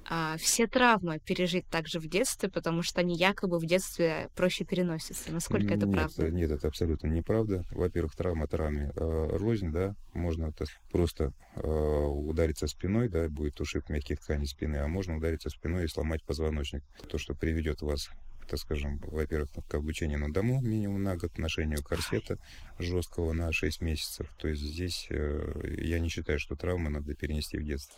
а, 0.08 0.36
все 0.38 0.66
травмы 0.66 1.20
пережить 1.20 1.66
также 1.68 2.00
в 2.00 2.08
детстве, 2.08 2.48
потому 2.48 2.82
что 2.82 3.00
они 3.00 3.16
якобы 3.16 3.58
в 3.58 3.66
детстве 3.66 4.28
проще 4.34 4.64
переносятся. 4.64 5.32
Насколько 5.32 5.74
это 5.74 5.86
нет, 5.86 5.94
правда? 5.94 6.30
Нет, 6.30 6.50
это 6.50 6.68
абсолютно 6.68 7.06
неправда. 7.06 7.64
Во-первых, 7.70 8.16
травма 8.16 8.48
травме 8.48 8.92
э, 8.96 9.28
рознь, 9.36 9.70
да, 9.70 9.94
можно 10.12 10.52
просто 10.90 11.32
э, 11.54 11.60
удариться 11.62 12.66
спиной, 12.66 13.08
да, 13.08 13.28
будет 13.28 13.60
ушиб 13.60 13.88
мягких 13.88 14.20
тканей 14.20 14.46
спины, 14.46 14.78
а 14.78 14.88
можно 14.88 15.16
удариться 15.16 15.48
спиной 15.50 15.84
и 15.84 15.88
сломать 15.88 16.24
позвоночник. 16.24 16.82
То, 17.08 17.18
что 17.18 17.34
приведет 17.34 17.82
вас 17.82 18.10
так 18.50 18.58
скажем, 18.58 18.98
во-первых, 18.98 19.48
к 19.68 19.74
обучению 19.74 20.18
на 20.18 20.32
дому 20.32 20.60
минимум 20.60 21.04
на 21.04 21.16
год, 21.16 21.38
ношению 21.38 21.84
корсета 21.84 22.36
жесткого 22.80 23.32
на 23.32 23.52
6 23.52 23.80
месяцев. 23.80 24.28
То 24.38 24.48
есть 24.48 24.60
здесь 24.60 25.06
э, 25.08 25.76
я 25.78 26.00
не 26.00 26.08
считаю, 26.08 26.40
что 26.40 26.56
травмы 26.56 26.90
надо 26.90 27.14
перенести 27.14 27.58
в 27.58 27.64
детстве. 27.64 27.96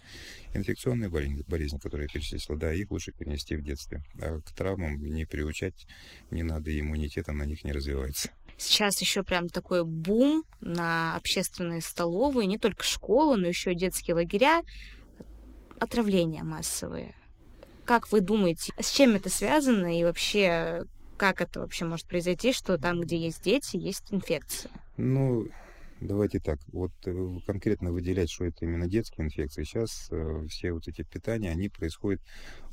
Инфекционные 0.53 1.09
болезни, 1.09 1.43
болезни, 1.49 1.79
которые 1.79 2.07
я 2.07 2.13
перечислил, 2.13 2.59
да, 2.59 2.71
их 2.75 2.91
лучше 2.91 3.13
перенести 3.13 3.57
в 3.57 3.63
детстве. 3.63 4.05
А 4.21 4.41
к 4.41 4.53
травмам 4.53 5.03
не 5.03 5.25
приучать 5.25 5.87
не 6.31 6.43
надо, 6.43 6.79
иммунитета 6.79 7.33
на 7.33 7.45
них 7.45 7.65
не 7.65 7.73
развивается. 7.73 8.29
Сейчас 8.59 9.01
еще 9.01 9.23
прям 9.23 9.49
такой 9.49 9.87
бум 9.87 10.45
на 10.61 11.17
общественные 11.17 11.81
столовые, 11.81 12.47
не 12.47 12.59
только 12.59 12.85
школы, 12.85 13.39
но 13.39 13.49
еще 13.49 13.73
и 13.73 13.75
детские 13.77 14.17
лагеря, 14.17 14.61
отравления 15.81 16.45
массовые. 16.45 17.15
Как 17.85 18.11
вы 18.13 18.21
думаете, 18.21 18.73
с 18.81 18.91
чем 18.91 19.15
это 19.15 19.29
связано 19.29 19.99
и 19.99 20.05
вообще 20.05 20.85
как 21.17 21.41
это 21.41 21.61
вообще 21.61 21.85
может 21.85 22.07
произойти, 22.07 22.53
что 22.53 22.79
там, 22.79 23.01
где 23.01 23.17
есть 23.17 23.45
дети, 23.45 23.77
есть 23.77 24.13
инфекция? 24.13 24.73
Ну, 24.97 25.47
Давайте 26.03 26.41
так, 26.41 26.59
вот 26.73 26.91
э, 27.07 27.39
конкретно 27.47 27.93
выделять, 27.93 28.29
что 28.29 28.45
это 28.45 28.65
именно 28.65 28.89
детские 28.89 29.25
инфекции. 29.25 29.63
Сейчас 29.63 30.09
э, 30.11 30.47
все 30.49 30.73
вот 30.73 30.89
эти 30.89 31.03
питания, 31.03 31.51
они 31.51 31.69
происходят 31.69 32.21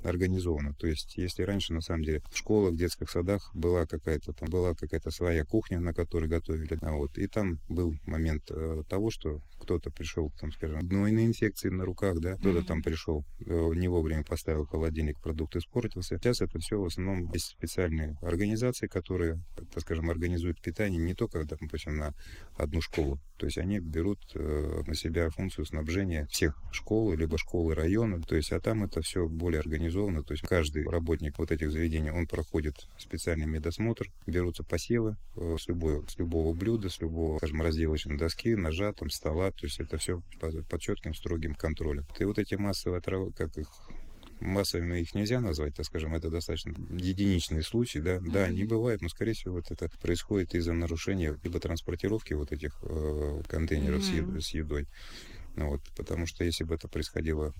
организованно. 0.03 0.73
То 0.73 0.87
есть, 0.87 1.17
если 1.17 1.43
раньше, 1.43 1.73
на 1.73 1.81
самом 1.81 2.03
деле, 2.03 2.21
в 2.31 2.37
школах, 2.37 2.73
в 2.73 2.77
детских 2.77 3.09
садах 3.09 3.49
была 3.53 3.85
какая-то 3.85 4.33
там 4.33 4.49
была 4.49 4.73
какая-то 4.73 5.11
своя 5.11 5.45
кухня, 5.45 5.79
на 5.79 5.93
которой 5.93 6.27
готовили, 6.27 6.77
а 6.81 6.91
вот, 6.93 7.17
и 7.17 7.27
там 7.27 7.59
был 7.69 7.95
момент 8.05 8.43
э, 8.49 8.83
того, 8.87 9.09
что 9.11 9.41
кто-то 9.59 9.91
пришел, 9.91 10.31
там, 10.39 10.51
скажем, 10.51 10.87
гнойные 10.87 11.25
инфекции 11.25 11.69
на 11.69 11.85
руках, 11.85 12.19
да, 12.19 12.35
кто-то 12.35 12.65
там 12.65 12.81
пришел, 12.81 13.25
э, 13.45 13.71
не 13.75 13.87
вовремя 13.87 14.23
поставил 14.23 14.65
холодильник, 14.65 15.19
продукт 15.19 15.55
испортился. 15.55 16.17
Сейчас 16.17 16.41
это 16.41 16.59
все 16.59 16.79
в 16.79 16.85
основном 16.85 17.31
есть 17.33 17.47
специальные 17.47 18.17
организации, 18.21 18.87
которые, 18.87 19.43
так 19.73 19.81
скажем, 19.81 20.09
организуют 20.09 20.61
питание 20.61 20.99
не 20.99 21.13
только, 21.13 21.43
допустим, 21.43 21.97
на 21.97 22.13
одну 22.57 22.81
школу, 22.81 23.19
то 23.39 23.45
есть 23.45 23.57
они 23.57 23.79
берут 23.79 24.19
э, 24.35 24.81
на 24.85 24.93
себя 24.95 25.29
функцию 25.29 25.65
снабжения 25.65 26.27
всех 26.27 26.61
школ, 26.73 27.13
либо 27.13 27.37
школы 27.37 27.73
района. 27.73 28.21
То 28.21 28.35
есть, 28.35 28.51
а 28.51 28.59
там 28.59 28.83
это 28.83 29.01
все 29.01 29.27
более 29.27 29.61
организовано. 29.61 29.88
То 30.23 30.33
есть 30.33 30.43
каждый 30.47 30.87
работник 30.87 31.37
вот 31.37 31.51
этих 31.51 31.71
заведений, 31.71 32.11
он 32.11 32.27
проходит 32.27 32.87
специальный 32.97 33.45
медосмотр, 33.45 34.07
берутся 34.25 34.63
посевы 34.63 35.15
э, 35.35 35.57
с, 35.59 35.67
любой, 35.67 36.03
с 36.07 36.17
любого 36.17 36.53
блюда, 36.53 36.89
с 36.89 36.99
любого, 36.99 37.37
скажем, 37.37 37.61
разделочной 37.61 38.17
доски, 38.17 38.55
ножа, 38.55 38.93
там, 38.93 39.09
стола. 39.09 39.51
То 39.51 39.65
есть 39.65 39.79
это 39.79 39.97
все 39.97 40.21
под, 40.39 40.81
четким, 40.81 41.13
строгим 41.13 41.55
контролем. 41.55 42.05
И 42.19 42.23
вот 42.23 42.39
эти 42.39 42.55
массовые 42.55 43.01
травы, 43.01 43.31
как 43.31 43.57
их 43.57 43.67
массовыми 44.39 44.99
их 44.99 45.13
нельзя 45.15 45.41
назвать, 45.41 45.75
так 45.75 45.85
скажем, 45.85 46.15
это 46.15 46.29
достаточно 46.29 46.73
единичный 46.91 47.63
случай, 47.63 47.99
да, 47.99 48.19
да, 48.19 48.45
они 48.45 48.63
бывают, 48.63 49.01
но, 49.01 49.09
скорее 49.09 49.33
всего, 49.33 49.55
вот 49.55 49.71
это 49.71 49.89
происходит 50.01 50.55
из-за 50.55 50.73
нарушения 50.73 51.37
либо 51.43 51.59
транспортировки 51.59 52.33
вот 52.33 52.51
этих 52.51 52.77
э, 52.83 53.41
контейнеров 53.47 54.01
mm-hmm. 54.01 54.39
с, 54.39 54.45
с 54.47 54.49
едой, 54.53 54.87
вот, 55.55 55.81
потому 55.95 56.25
что 56.25 56.43
если 56.43 56.63
бы 56.63 56.75
это 56.75 56.87
происходило, 56.87 57.53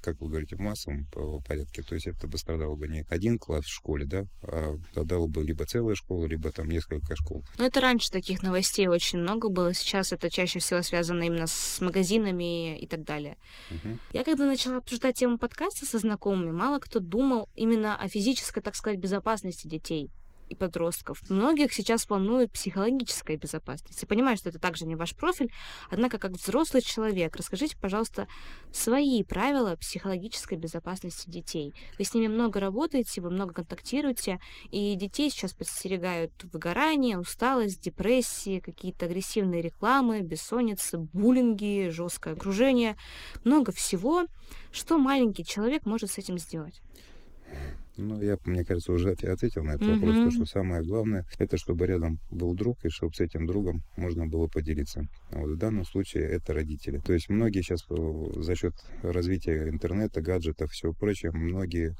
как 0.00 0.20
вы 0.20 0.28
говорите, 0.28 0.56
в 0.56 0.60
массовом 0.60 1.06
порядке, 1.46 1.82
то 1.82 1.94
есть 1.94 2.06
это 2.06 2.26
бы 2.26 2.38
страдал 2.38 2.76
бы 2.76 2.88
не 2.88 3.04
один 3.08 3.38
класс 3.38 3.64
в 3.64 3.72
школе, 3.72 4.06
да, 4.06 4.26
а 4.42 4.76
страдала 4.90 5.26
бы 5.26 5.42
либо 5.44 5.66
целая 5.66 5.94
школа, 5.94 6.26
либо 6.26 6.50
там 6.52 6.68
несколько 6.68 7.16
школ. 7.16 7.44
Ну, 7.58 7.64
это 7.64 7.80
раньше 7.80 8.10
таких 8.10 8.42
новостей 8.42 8.86
очень 8.86 9.18
много 9.18 9.48
было, 9.48 9.74
сейчас 9.74 10.12
это 10.12 10.30
чаще 10.30 10.58
всего 10.58 10.82
связано 10.82 11.22
именно 11.22 11.46
с 11.46 11.80
магазинами 11.80 12.78
и 12.78 12.86
так 12.86 13.04
далее. 13.04 13.36
Угу. 13.70 13.98
Я 14.12 14.24
когда 14.24 14.46
начала 14.46 14.78
обсуждать 14.78 15.16
тему 15.16 15.38
подкаста 15.38 15.86
со 15.86 15.98
знакомыми, 15.98 16.50
мало 16.50 16.78
кто 16.78 17.00
думал 17.00 17.48
именно 17.54 17.96
о 17.96 18.08
физической, 18.08 18.62
так 18.62 18.74
сказать, 18.74 18.98
безопасности 18.98 19.66
детей 19.66 20.10
и 20.48 20.54
подростков. 20.54 21.22
Многих 21.28 21.72
сейчас 21.72 22.08
волнует 22.08 22.52
психологическая 22.52 23.36
безопасность. 23.36 24.00
Я 24.02 24.08
понимаю, 24.08 24.36
что 24.36 24.48
это 24.48 24.58
также 24.58 24.86
не 24.86 24.96
ваш 24.96 25.14
профиль, 25.14 25.52
однако 25.90 26.18
как 26.18 26.32
взрослый 26.32 26.82
человек, 26.82 27.36
расскажите, 27.36 27.76
пожалуйста, 27.76 28.28
свои 28.72 29.22
правила 29.22 29.76
психологической 29.76 30.58
безопасности 30.58 31.30
детей. 31.30 31.72
Вы 31.98 32.04
с 32.04 32.14
ними 32.14 32.28
много 32.28 32.60
работаете, 32.60 33.20
вы 33.20 33.30
много 33.30 33.54
контактируете, 33.54 34.40
и 34.70 34.94
детей 34.94 35.30
сейчас 35.30 35.52
подстерегают 35.52 36.32
выгорание, 36.52 37.18
усталость, 37.18 37.80
депрессии, 37.80 38.60
какие-то 38.60 39.06
агрессивные 39.06 39.62
рекламы, 39.62 40.20
бессонница, 40.20 40.98
буллинги, 40.98 41.88
жесткое 41.90 42.34
окружение, 42.34 42.96
много 43.44 43.72
всего. 43.72 44.26
Что 44.72 44.98
маленький 44.98 45.44
человек 45.44 45.86
может 45.86 46.10
с 46.10 46.18
этим 46.18 46.38
сделать? 46.38 46.80
Ну, 47.96 48.20
я, 48.20 48.36
мне 48.44 48.64
кажется, 48.64 48.92
уже 48.92 49.12
ответил 49.12 49.62
на 49.62 49.72
этот 49.72 49.82
mm-hmm. 49.82 49.94
вопрос. 49.94 50.16
То, 50.16 50.30
что 50.30 50.46
самое 50.46 50.82
главное, 50.82 51.24
это 51.38 51.56
чтобы 51.56 51.86
рядом 51.86 52.18
был 52.30 52.54
друг, 52.54 52.84
и 52.84 52.88
чтобы 52.88 53.14
с 53.14 53.20
этим 53.20 53.46
другом 53.46 53.82
можно 53.96 54.26
было 54.26 54.48
поделиться. 54.48 55.06
А 55.30 55.38
вот 55.38 55.50
в 55.50 55.56
данном 55.56 55.84
случае 55.84 56.24
это 56.24 56.52
родители. 56.52 56.98
То 56.98 57.12
есть 57.12 57.28
многие 57.28 57.62
сейчас 57.62 57.84
э, 57.90 58.32
за 58.36 58.56
счет 58.56 58.74
развития 59.02 59.68
интернета, 59.68 60.20
гаджетов, 60.22 60.72
всего 60.72 60.92
прочего, 60.92 61.32
многие 61.32 61.94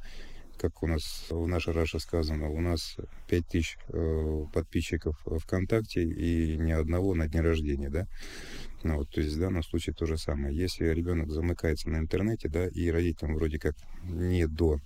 как 0.58 0.82
у 0.82 0.86
нас 0.86 1.26
в 1.30 1.46
нашей 1.46 1.72
Раше 1.72 1.98
сказано, 1.98 2.48
у 2.48 2.60
нас 2.60 2.96
5000 3.28 3.76
э, 3.88 4.44
подписчиков 4.52 5.16
ВКонтакте 5.26 6.02
и 6.02 6.56
ни 6.56 6.72
одного 6.72 7.14
на 7.14 7.28
дне 7.28 7.40
рождения, 7.40 7.90
да. 7.90 8.06
Ну, 8.82 8.96
вот, 8.96 9.10
то 9.10 9.20
есть 9.20 9.34
в 9.34 9.40
данном 9.40 9.62
случае 9.62 9.94
то 9.94 10.06
же 10.06 10.16
самое. 10.16 10.56
Если 10.56 10.86
ребенок 10.86 11.30
замыкается 11.30 11.90
на 11.90 11.98
интернете, 11.98 12.48
да, 12.48 12.68
и 12.68 12.90
родителям 12.90 13.34
вроде 13.34 13.58
как 13.58 13.74
не 14.04 14.46
до 14.46 14.78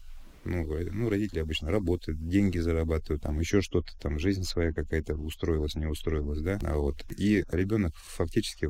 ну, 0.44 0.66
ну, 0.92 1.08
родители 1.08 1.40
обычно 1.40 1.70
работают, 1.70 2.26
деньги 2.26 2.58
зарабатывают, 2.58 3.22
там 3.22 3.38
еще 3.38 3.60
что-то, 3.60 3.92
там 3.98 4.18
жизнь 4.18 4.44
своя 4.44 4.72
какая-то 4.72 5.14
устроилась, 5.14 5.74
не 5.74 5.86
устроилась, 5.86 6.40
да, 6.40 6.58
а 6.62 6.76
вот. 6.76 7.04
И 7.16 7.44
ребенок 7.50 7.94
фактически 7.96 8.68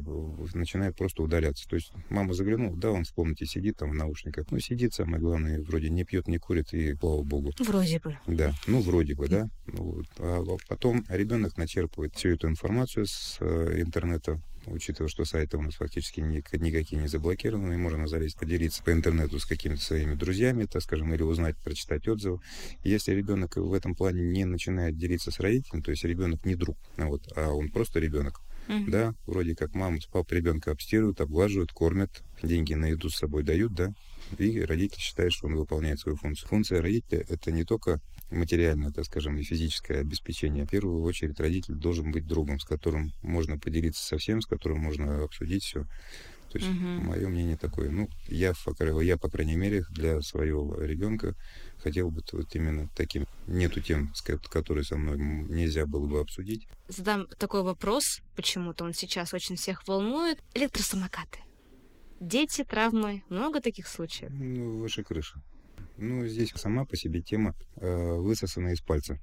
начинает 0.56 0.96
просто 0.96 1.22
удаляться. 1.22 1.68
То 1.68 1.76
есть 1.76 1.92
мама 2.08 2.34
заглянула, 2.34 2.76
да, 2.76 2.90
он 2.90 3.04
в 3.04 3.12
комнате 3.12 3.46
сидит 3.46 3.76
там 3.76 3.90
в 3.90 3.94
наушниках, 3.94 4.46
ну, 4.50 4.58
сидит, 4.58 4.94
самое 4.94 5.20
главное, 5.20 5.62
вроде 5.62 5.90
не 5.90 6.04
пьет, 6.04 6.28
не 6.28 6.38
курит, 6.38 6.72
и 6.72 6.94
слава 6.96 7.22
богу. 7.22 7.52
Вроде 7.60 8.00
бы. 8.00 8.16
Да, 8.26 8.54
ну, 8.66 8.80
вроде 8.80 9.14
бы, 9.14 9.28
да. 9.28 9.48
Вот. 9.66 10.06
А 10.18 10.44
потом 10.68 11.04
ребенок 11.08 11.56
начерпывает 11.56 12.14
всю 12.14 12.30
эту 12.30 12.48
информацию 12.48 13.06
с 13.06 13.36
э, 13.40 13.80
интернета, 13.80 14.40
учитывая, 14.70 15.08
что 15.08 15.24
сайты 15.24 15.56
у 15.56 15.62
нас 15.62 15.74
фактически 15.74 16.20
никакие 16.20 17.00
не 17.00 17.08
заблокированы, 17.08 17.74
и 17.74 17.76
можно 17.76 18.06
залезть, 18.06 18.38
поделиться 18.38 18.82
по 18.82 18.92
интернету 18.92 19.38
с 19.38 19.46
какими-то 19.46 19.82
своими 19.82 20.14
друзьями, 20.14 20.64
так 20.64 20.82
скажем, 20.82 21.14
или 21.14 21.22
узнать, 21.22 21.56
прочитать 21.58 22.06
отзывы. 22.08 22.40
Если 22.84 23.12
ребенок 23.12 23.56
в 23.56 23.72
этом 23.72 23.94
плане 23.94 24.22
не 24.22 24.44
начинает 24.44 24.96
делиться 24.96 25.30
с 25.30 25.40
родителем, 25.40 25.82
то 25.82 25.90
есть 25.90 26.04
ребенок 26.04 26.44
не 26.44 26.54
друг, 26.54 26.76
а 26.96 27.06
вот, 27.06 27.22
а 27.36 27.50
он 27.50 27.70
просто 27.70 28.00
ребенок, 28.00 28.40
Mm-hmm. 28.68 28.90
Да, 28.90 29.14
вроде 29.26 29.54
как 29.56 29.74
мама 29.74 29.98
с 29.98 30.04
папой 30.04 30.38
ребенка 30.38 30.72
обстирывают, 30.72 31.22
обглаживают, 31.22 31.72
кормят, 31.72 32.22
деньги 32.42 32.74
на 32.74 32.86
еду 32.86 33.08
с 33.08 33.16
собой 33.16 33.42
дают, 33.42 33.72
да, 33.72 33.94
и 34.36 34.60
родитель 34.60 35.00
считает, 35.00 35.32
что 35.32 35.46
он 35.46 35.56
выполняет 35.56 36.00
свою 36.00 36.18
функцию. 36.18 36.48
Функция 36.50 36.82
родителя— 36.82 37.24
это 37.30 37.50
не 37.50 37.64
только 37.64 37.98
материальное, 38.30 38.90
так 38.90 39.04
скажем, 39.04 39.36
и 39.38 39.42
физическое 39.42 40.00
обеспечение. 40.00 40.66
В 40.66 40.70
первую 40.70 41.02
очередь 41.02 41.40
родитель 41.40 41.74
должен 41.74 42.12
быть 42.12 42.26
другом, 42.26 42.60
с 42.60 42.64
которым 42.64 43.12
можно 43.22 43.58
поделиться 43.58 44.04
совсем, 44.04 44.40
с 44.40 44.46
которым 44.46 44.78
можно 44.80 45.24
обсудить 45.24 45.64
все. 45.64 45.84
То 46.50 46.58
есть, 46.58 46.70
угу. 46.70 46.78
мое 46.78 47.28
мнение 47.28 47.56
такое. 47.56 47.90
Ну, 47.90 48.08
я, 48.28 48.54
я, 49.02 49.16
по 49.18 49.28
крайней 49.28 49.56
мере, 49.56 49.84
для 49.90 50.22
своего 50.22 50.82
ребенка 50.82 51.34
хотел 51.82 52.10
бы 52.10 52.22
вот 52.32 52.54
именно 52.54 52.88
таким. 52.96 53.26
Нету 53.46 53.80
тем, 53.80 54.12
которые 54.50 54.84
со 54.84 54.96
мной 54.96 55.18
нельзя 55.18 55.86
было 55.86 56.06
бы 56.06 56.20
обсудить. 56.20 56.66
Задам 56.88 57.26
такой 57.38 57.62
вопрос, 57.62 58.20
почему-то 58.34 58.84
он 58.84 58.94
сейчас 58.94 59.34
очень 59.34 59.56
всех 59.56 59.86
волнует. 59.86 60.38
Электросамокаты. 60.54 61.40
Дети, 62.20 62.64
травмы, 62.64 63.22
много 63.28 63.60
таких 63.60 63.86
случаев? 63.86 64.30
Ну, 64.32 64.78
выше 64.78 65.04
крыши. 65.04 65.40
Ну, 66.00 66.24
здесь 66.28 66.52
сама 66.54 66.84
по 66.84 66.96
себе 66.96 67.20
тема 67.20 67.56
э, 67.76 68.14
высосана 68.14 68.68
из 68.68 68.80
пальца. 68.80 69.18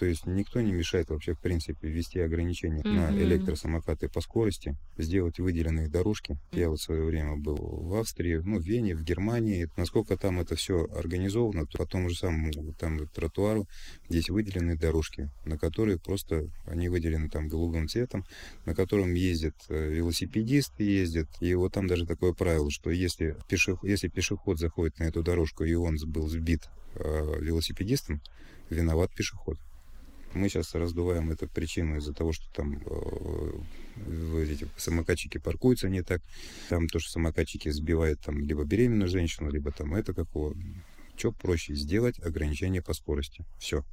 То 0.00 0.06
есть 0.06 0.24
никто 0.24 0.62
не 0.62 0.72
мешает 0.72 1.10
вообще, 1.10 1.34
в 1.34 1.40
принципе, 1.40 1.86
ввести 1.86 2.20
ограничения 2.20 2.80
mm-hmm. 2.80 3.10
на 3.10 3.22
электросамокаты 3.22 4.08
по 4.08 4.22
скорости, 4.22 4.74
сделать 4.96 5.38
выделенные 5.38 5.90
дорожки. 5.90 6.38
Я 6.52 6.70
вот 6.70 6.80
в 6.80 6.82
свое 6.82 7.04
время 7.04 7.36
был 7.36 7.56
в 7.58 7.94
Австрии, 7.96 8.36
ну, 8.36 8.58
в 8.58 8.62
Вене, 8.62 8.96
в 8.96 9.02
Германии. 9.04 9.68
Насколько 9.76 10.16
там 10.16 10.40
это 10.40 10.56
все 10.56 10.86
организовано, 10.96 11.66
то 11.66 11.76
по 11.76 11.84
тому 11.84 12.08
же 12.08 12.16
самому 12.16 12.50
там 12.78 13.06
тротуару 13.08 13.68
здесь 14.08 14.30
выделенные 14.30 14.78
дорожки, 14.78 15.28
на 15.44 15.58
которые 15.58 15.98
просто 15.98 16.46
они 16.64 16.88
выделены 16.88 17.28
там 17.28 17.46
голубым 17.46 17.86
цветом, 17.86 18.24
на 18.64 18.74
котором 18.74 19.12
ездят 19.12 19.54
э, 19.68 19.90
велосипедисты, 19.90 20.82
ездят. 20.82 21.28
И 21.42 21.52
вот 21.52 21.74
там 21.74 21.86
даже 21.86 22.06
такое 22.06 22.32
правило, 22.32 22.70
что 22.70 22.88
если, 22.88 23.36
пешеход, 23.50 23.86
если 23.86 24.08
пешеход 24.08 24.58
заходит 24.58 24.98
на 24.98 25.04
эту 25.04 25.22
дорожку 25.22 25.64
и 25.64 25.74
он 25.74 25.98
был 26.06 26.26
сбит 26.26 26.70
э, 26.94 27.34
велосипедистом, 27.42 28.22
виноват 28.70 29.14
пешеход. 29.14 29.58
Мы 30.32 30.48
сейчас 30.48 30.74
раздуваем 30.74 31.30
эту 31.30 31.48
причину 31.48 31.96
из-за 31.96 32.12
того, 32.12 32.32
что 32.32 32.44
там 32.52 32.80
э, 32.86 34.44
эти 34.44 34.68
самокатчики 34.76 35.38
паркуются 35.38 35.88
не 35.88 36.02
так. 36.02 36.22
Там 36.68 36.88
то, 36.88 37.00
что 37.00 37.10
самокатчики 37.10 37.68
сбивают 37.70 38.20
там 38.20 38.38
либо 38.38 38.64
беременную 38.64 39.08
женщину, 39.08 39.50
либо 39.50 39.72
там 39.72 39.94
это 39.94 40.14
какого. 40.14 40.54
Что 41.16 41.32
проще 41.32 41.74
сделать 41.74 42.18
ограничение 42.20 42.80
по 42.80 42.94
скорости. 42.94 43.44
Все. 43.58 43.84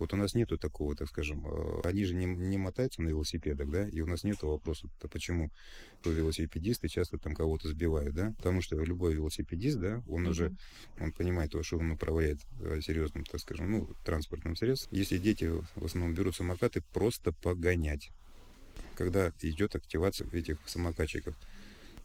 Вот 0.00 0.12
у 0.12 0.16
нас 0.16 0.34
нету 0.34 0.58
такого, 0.58 0.94
так 0.94 1.08
скажем, 1.08 1.44
э, 1.46 1.80
они 1.84 2.04
же 2.04 2.14
не, 2.14 2.26
не 2.26 2.58
мотаются 2.58 3.02
на 3.02 3.08
велосипедах, 3.08 3.70
да, 3.70 3.88
и 3.88 4.00
у 4.00 4.06
нас 4.06 4.24
нету 4.24 4.48
вопроса, 4.48 4.88
то 5.00 5.08
почему 5.08 5.50
велосипедисты 6.04 6.88
часто 6.88 7.18
там 7.18 7.34
кого-то 7.34 7.68
сбивают, 7.68 8.14
да, 8.14 8.32
потому 8.36 8.62
что 8.62 8.76
любой 8.82 9.14
велосипедист, 9.14 9.78
да, 9.78 10.02
он 10.08 10.26
mm-hmm. 10.26 10.30
уже, 10.30 10.56
он 11.00 11.12
понимает 11.12 11.52
то, 11.52 11.62
что 11.62 11.78
он 11.78 11.90
управляет 11.90 12.38
э, 12.60 12.80
серьезным, 12.80 13.24
так 13.24 13.40
скажем, 13.40 13.70
ну, 13.70 13.88
транспортным 14.04 14.56
средством. 14.56 14.96
Если 14.96 15.18
дети 15.18 15.50
в 15.74 15.84
основном 15.84 16.14
берут 16.14 16.36
самокаты, 16.36 16.82
просто 16.92 17.32
погонять, 17.32 18.10
когда 18.94 19.32
идет 19.42 19.74
активация 19.74 20.28
этих 20.32 20.58
самокатчиков. 20.66 21.34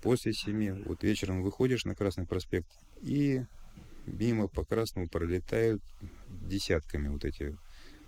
После 0.01 0.33
семи, 0.33 0.71
вот 0.71 1.03
вечером 1.03 1.43
выходишь 1.43 1.85
на 1.85 1.95
Красный 1.95 2.25
проспект, 2.25 2.67
и 3.01 3.45
мимо 4.05 4.47
по 4.47 4.65
красному 4.65 5.07
пролетают 5.07 5.81
десятками 6.29 7.07
вот 7.07 7.25
эти 7.25 7.57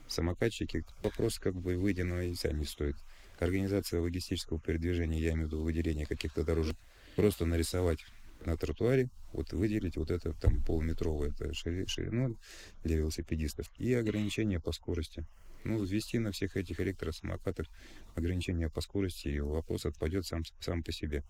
самокатчики. 0.07 0.85
Вопрос 1.03 1.39
как 1.39 1.55
бы 1.55 1.77
выеденного 1.77 2.21
яйца 2.21 2.51
не 2.51 2.65
стоит. 2.65 2.95
Организация 3.39 3.99
логистического 3.99 4.59
передвижения, 4.59 5.19
я 5.19 5.31
имею 5.31 5.47
в 5.47 5.51
виду 5.51 5.61
выделение 5.61 6.05
каких-то 6.05 6.43
дорожек, 6.43 6.77
просто 7.15 7.45
нарисовать 7.45 8.05
на 8.45 8.55
тротуаре, 8.57 9.09
вот 9.33 9.51
выделить 9.53 9.97
вот 9.97 10.11
это 10.11 10.33
там 10.33 10.63
полметровое 10.63 11.29
это 11.29 11.53
ширину 11.53 12.37
для 12.83 12.97
велосипедистов 12.97 13.69
и 13.77 13.93
ограничения 13.93 14.59
по 14.59 14.71
скорости. 14.71 15.25
Ну, 15.63 15.83
ввести 15.83 16.19
на 16.19 16.31
всех 16.31 16.57
этих 16.57 16.79
электросамокатах 16.79 17.67
ограничения 18.13 18.69
по 18.69 18.81
скорости, 18.81 19.29
и 19.29 19.39
вопрос 19.39 19.85
отпадет 19.85 20.25
сам, 20.25 20.43
сам 20.59 20.83
по 20.83 20.91
себе. 20.91 21.23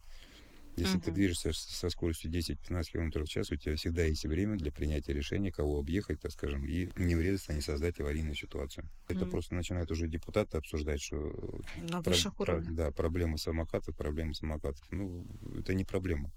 Если 0.77 1.00
uh-huh. 1.00 1.03
ты 1.03 1.12
движешься 1.12 1.53
со 1.53 1.89
скоростью 1.89 2.29
10-15 2.32 2.91
км 2.91 3.24
в 3.24 3.27
час, 3.27 3.50
у 3.51 3.55
тебя 3.55 3.75
всегда 3.75 4.03
есть 4.03 4.25
время 4.25 4.58
для 4.58 4.72
принятия 4.72 5.13
решения, 5.13 5.51
кого 5.51 5.79
объехать, 5.79 6.20
так 6.20 6.32
скажем, 6.32 6.65
и 6.65 6.89
не 6.98 7.15
врезаться, 7.15 7.53
не 7.53 7.62
создать 7.62 8.00
аварийную 8.00 8.36
ситуацию. 8.36 8.86
Это 9.08 9.25
просто 9.25 9.55
начинают 9.55 9.89
уже 9.91 10.08
депутаты 10.08 10.58
обсуждать, 10.58 11.01
что 11.01 11.62
На 11.89 12.01
про, 12.01 12.13
про, 12.38 12.62
да, 12.62 12.91
проблема 12.91 13.38
самокатов, 13.38 13.96
проблема 13.96 14.34
самокатов. 14.34 14.84
Ну, 14.91 15.25
это 15.58 15.74
не 15.74 15.86
проблема. 15.86 16.29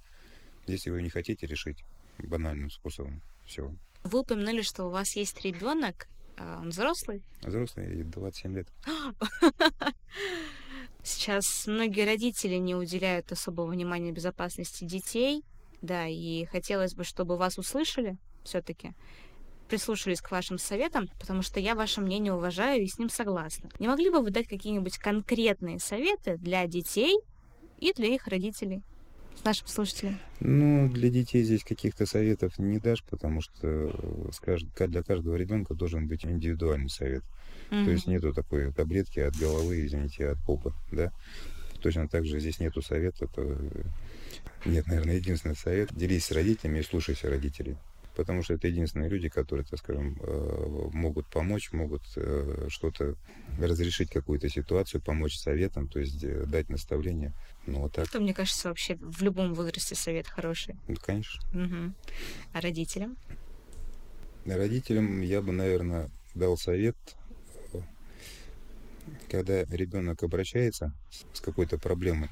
Если 0.66 0.90
вы 0.90 1.02
не 1.02 1.10
хотите 1.10 1.46
решить 1.46 1.84
банальным 2.18 2.70
способом, 2.70 3.22
все. 3.44 3.74
Вы 4.04 4.20
упомянули, 4.20 4.62
что 4.62 4.84
у 4.84 4.90
вас 4.90 5.16
есть 5.16 5.44
ребенок, 5.44 6.08
а 6.36 6.60
он 6.60 6.68
взрослый? 6.68 7.22
Взрослый, 7.42 8.04
27 8.04 8.54
лет. 8.54 8.68
Сейчас 11.08 11.66
многие 11.66 12.04
родители 12.04 12.56
не 12.56 12.74
уделяют 12.74 13.32
особого 13.32 13.70
внимания 13.70 14.12
безопасности 14.12 14.84
детей, 14.84 15.42
да, 15.80 16.06
и 16.06 16.44
хотелось 16.44 16.94
бы, 16.94 17.02
чтобы 17.02 17.38
вас 17.38 17.56
услышали 17.56 18.18
все-таки, 18.44 18.92
прислушались 19.70 20.20
к 20.20 20.30
вашим 20.30 20.58
советам, 20.58 21.08
потому 21.18 21.40
что 21.40 21.60
я 21.60 21.74
ваше 21.74 22.02
мнение 22.02 22.34
уважаю 22.34 22.82
и 22.82 22.86
с 22.86 22.98
ним 22.98 23.08
согласна. 23.08 23.70
Не 23.78 23.88
могли 23.88 24.10
бы 24.10 24.20
вы 24.20 24.30
дать 24.30 24.48
какие-нибудь 24.48 24.98
конкретные 24.98 25.78
советы 25.78 26.36
для 26.36 26.66
детей 26.66 27.18
и 27.78 27.94
для 27.94 28.08
их 28.08 28.26
родителей? 28.26 28.82
С 29.38 29.44
нашим 29.44 29.66
слушателям? 29.68 30.18
Ну, 30.40 30.88
для 30.88 31.10
детей 31.10 31.42
здесь 31.42 31.64
каких-то 31.64 32.06
советов 32.06 32.58
не 32.58 32.78
дашь, 32.78 33.02
потому 33.04 33.40
что 33.40 33.92
для 34.86 35.02
каждого 35.02 35.36
ребенка 35.36 35.74
должен 35.74 36.06
быть 36.06 36.24
индивидуальный 36.24 36.90
совет. 36.90 37.24
Mm-hmm. 37.70 37.84
То 37.84 37.90
есть 37.90 38.06
нету 38.06 38.32
такой 38.32 38.72
таблетки 38.72 39.20
от 39.20 39.36
головы, 39.36 39.84
извините, 39.86 40.28
от 40.28 40.38
попы, 40.44 40.72
да. 40.90 41.12
Точно 41.80 42.08
так 42.08 42.24
же 42.26 42.40
здесь 42.40 42.58
нету 42.60 42.82
совета, 42.82 43.26
то 43.28 43.56
нет, 44.64 44.86
наверное, 44.86 45.16
единственный 45.16 45.56
совет. 45.56 45.94
Делись 45.94 46.24
с 46.24 46.32
родителями 46.32 46.80
и 46.80 46.82
слушайся 46.82 47.30
родителей 47.30 47.76
потому 48.18 48.42
что 48.42 48.54
это 48.54 48.66
единственные 48.66 49.08
люди, 49.08 49.28
которые, 49.28 49.64
так 49.64 49.78
скажем, 49.78 50.18
э, 50.20 50.88
могут 50.92 51.28
помочь, 51.28 51.70
могут 51.70 52.02
э, 52.16 52.66
что-то 52.68 53.14
разрешить 53.60 54.10
какую-то 54.10 54.48
ситуацию, 54.48 55.00
помочь 55.00 55.38
советам, 55.38 55.86
то 55.86 56.00
есть 56.00 56.24
э, 56.24 56.44
дать 56.46 56.68
наставление. 56.68 57.32
Ну, 57.66 57.82
вот 57.82 57.92
так. 57.92 58.08
Это, 58.08 58.18
мне 58.18 58.34
кажется, 58.34 58.70
вообще 58.70 58.96
в 58.96 59.22
любом 59.22 59.54
возрасте 59.54 59.94
совет 59.94 60.26
хороший. 60.26 60.74
Ну, 60.88 60.96
конечно. 61.00 61.40
Угу. 61.56 61.94
А 62.54 62.60
родителям? 62.60 63.16
Родителям 64.44 65.20
я 65.22 65.40
бы, 65.40 65.52
наверное, 65.52 66.10
дал 66.34 66.56
совет, 66.56 66.96
когда 69.30 69.62
ребенок 69.62 70.24
обращается 70.24 70.92
с 71.32 71.40
какой-то 71.40 71.78
проблемой, 71.78 72.30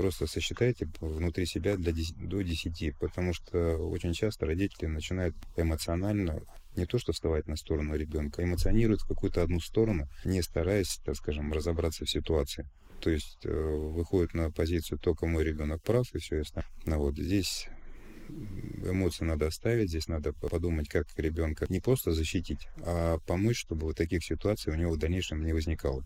просто 0.00 0.26
сосчитайте 0.26 0.88
внутри 1.00 1.44
себя 1.44 1.76
до 1.76 1.92
10, 1.92 2.26
до 2.26 2.40
10, 2.40 2.96
потому 2.98 3.34
что 3.34 3.76
очень 3.76 4.14
часто 4.14 4.46
родители 4.46 4.86
начинают 4.86 5.36
эмоционально 5.56 6.40
не 6.74 6.86
то 6.86 6.98
что 6.98 7.12
вставать 7.12 7.46
на 7.48 7.56
сторону 7.56 7.96
ребенка, 7.96 8.40
а 8.40 8.44
эмоционируют 8.44 9.02
в 9.02 9.08
какую-то 9.08 9.42
одну 9.42 9.60
сторону, 9.60 10.08
не 10.24 10.40
стараясь, 10.40 11.00
так 11.04 11.16
скажем, 11.16 11.52
разобраться 11.52 12.06
в 12.06 12.10
ситуации. 12.10 12.66
То 13.00 13.10
есть 13.10 13.44
э, 13.44 13.50
выходит 13.50 14.32
на 14.32 14.50
позицию 14.50 14.98
только 14.98 15.26
мой 15.26 15.44
ребенок 15.44 15.82
прав 15.82 16.06
и 16.14 16.18
все 16.18 16.36
ясно. 16.36 16.64
Но 16.86 16.98
вот 16.98 17.18
здесь 17.18 17.68
эмоции 18.28 19.24
надо 19.24 19.48
оставить, 19.48 19.90
здесь 19.90 20.08
надо 20.08 20.32
подумать, 20.32 20.88
как 20.88 21.06
ребенка 21.18 21.66
не 21.68 21.80
просто 21.80 22.12
защитить, 22.12 22.68
а 22.86 23.18
помочь, 23.26 23.58
чтобы 23.58 23.86
вот 23.86 23.96
таких 23.96 24.24
ситуаций 24.24 24.72
у 24.72 24.76
него 24.76 24.92
в 24.92 24.98
дальнейшем 24.98 25.44
не 25.44 25.52
возникало. 25.52 26.04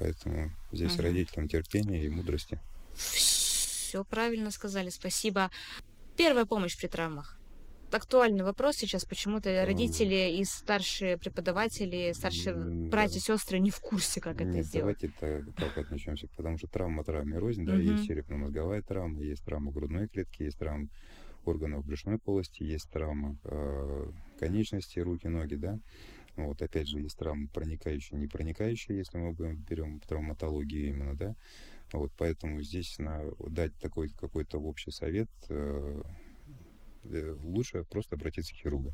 Поэтому 0.00 0.50
здесь 0.72 0.94
угу. 0.94 1.02
родителям 1.02 1.46
терпения 1.46 2.02
и 2.02 2.08
мудрости. 2.08 2.58
Все 2.94 4.02
правильно 4.02 4.50
сказали, 4.50 4.88
спасибо. 4.88 5.50
Первая 6.16 6.46
помощь 6.46 6.76
при 6.76 6.88
травмах. 6.88 7.38
Актуальный 7.92 8.42
вопрос 8.42 8.76
сейчас. 8.76 9.04
Почему-то 9.04 9.64
родители 9.66 10.38
и 10.38 10.44
старшие 10.44 11.18
преподаватели, 11.18 12.12
старшие 12.12 12.54
да. 12.54 12.88
братья, 12.88 13.20
сестры 13.20 13.58
не 13.58 13.70
в 13.70 13.80
курсе, 13.80 14.20
как 14.20 14.40
Нет, 14.40 14.48
это 14.48 14.62
сделать. 14.62 14.98
Давайте 15.20 15.52
так 15.56 15.76
отнесемся, 15.76 16.28
потому 16.36 16.56
что 16.56 16.68
травма 16.68 17.04
травме 17.04 17.36
рознь, 17.36 17.66
да, 17.66 17.74
угу. 17.74 17.82
есть 17.82 18.06
черепно-мозговая 18.06 18.82
травма, 18.82 19.20
есть 19.22 19.44
травма 19.44 19.70
грудной 19.70 20.08
клетки, 20.08 20.44
есть 20.44 20.58
травма 20.58 20.88
органов 21.44 21.84
брюшной 21.84 22.18
полости, 22.18 22.62
есть 22.62 22.88
травма 22.90 23.36
э, 23.44 24.10
конечности, 24.38 24.98
руки, 25.00 25.26
ноги, 25.26 25.56
да. 25.56 25.78
Вот 26.36 26.62
опять 26.62 26.88
же, 26.88 27.00
есть 27.00 27.18
травмы 27.18 27.48
проникающие, 27.48 28.18
не 28.18 28.26
проникающие, 28.26 28.98
если 28.98 29.18
мы 29.18 29.32
берем 29.32 30.00
травматологию 30.00 30.88
именно, 30.88 31.14
да. 31.14 31.34
Вот 31.92 32.12
поэтому 32.16 32.62
здесь 32.62 32.98
на, 32.98 33.22
дать 33.48 33.74
такой 33.78 34.10
какой-то 34.10 34.58
общий 34.58 34.92
совет 34.92 35.28
э, 35.48 36.02
э, 37.04 37.36
лучше 37.42 37.84
просто 37.84 38.14
обратиться 38.14 38.54
к 38.54 38.58
хирургу. 38.58 38.92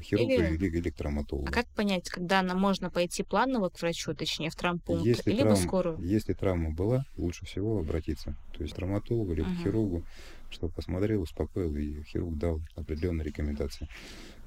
Хирургу 0.00 0.32
или, 0.32 0.54
или, 0.54 0.78
или 0.78 0.90
к 0.90 0.96
травматологу. 0.96 1.48
А 1.48 1.52
как 1.52 1.66
понять, 1.68 2.08
когда 2.08 2.40
она 2.40 2.54
можно 2.54 2.90
пойти 2.90 3.22
планово 3.22 3.68
к 3.68 3.80
врачу, 3.80 4.14
точнее 4.14 4.50
в 4.50 4.56
травмпункт, 4.56 5.04
если 5.04 5.30
либо 5.30 5.50
травм, 5.50 5.62
скорую? 5.62 5.98
Если 6.00 6.32
травма 6.32 6.70
была, 6.70 7.04
лучше 7.16 7.44
всего 7.46 7.78
обратиться. 7.78 8.36
То 8.56 8.62
есть 8.62 8.74
к 8.74 8.76
травматологу, 8.76 9.32
либо 9.32 9.48
uh-huh. 9.48 9.60
к 9.60 9.62
хирургу, 9.62 10.04
чтобы 10.50 10.72
посмотрел, 10.72 11.22
успокоил, 11.22 11.74
и 11.76 12.02
хирург 12.04 12.36
дал 12.36 12.60
определенные 12.74 13.24
рекомендации. 13.26 13.88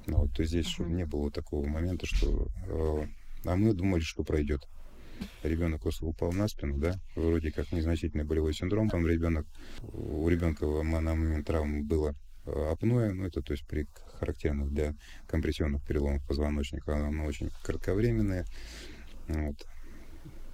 Ну, 0.07 0.17
вот, 0.17 0.33
то 0.33 0.41
есть 0.41 0.51
здесь 0.51 0.67
чтобы 0.67 0.91
не 0.91 1.05
было 1.05 1.31
такого 1.31 1.65
момента, 1.65 2.05
что... 2.05 2.47
э, 2.67 3.07
а 3.45 3.55
мы 3.55 3.73
думали, 3.73 4.01
что 4.01 4.23
пройдет. 4.23 4.67
Ребенок 5.43 5.81
просто 5.81 6.05
упал 6.05 6.31
на 6.33 6.47
спину, 6.47 6.77
да, 6.77 6.99
вроде 7.15 7.51
как 7.51 7.71
незначительный 7.71 8.25
болевой 8.25 8.53
синдром. 8.53 8.89
Там 8.89 9.07
ребенок, 9.07 9.45
у 9.81 10.27
ребенка 10.27 10.65
на 10.65 11.01
момент 11.01 11.47
травмы 11.47 11.83
было 11.83 12.15
э, 12.45 12.69
апноэ, 12.71 13.13
ну 13.13 13.25
это 13.25 13.41
то 13.41 13.53
есть 13.53 13.65
при 13.65 13.87
характерных 14.19 14.73
для 14.73 14.95
компрессионных 15.27 15.83
переломов 15.83 16.25
позвоночника, 16.27 16.95
оно 16.95 17.25
очень 17.25 17.49
кратковременное. 17.63 18.45
Вот 19.27 19.65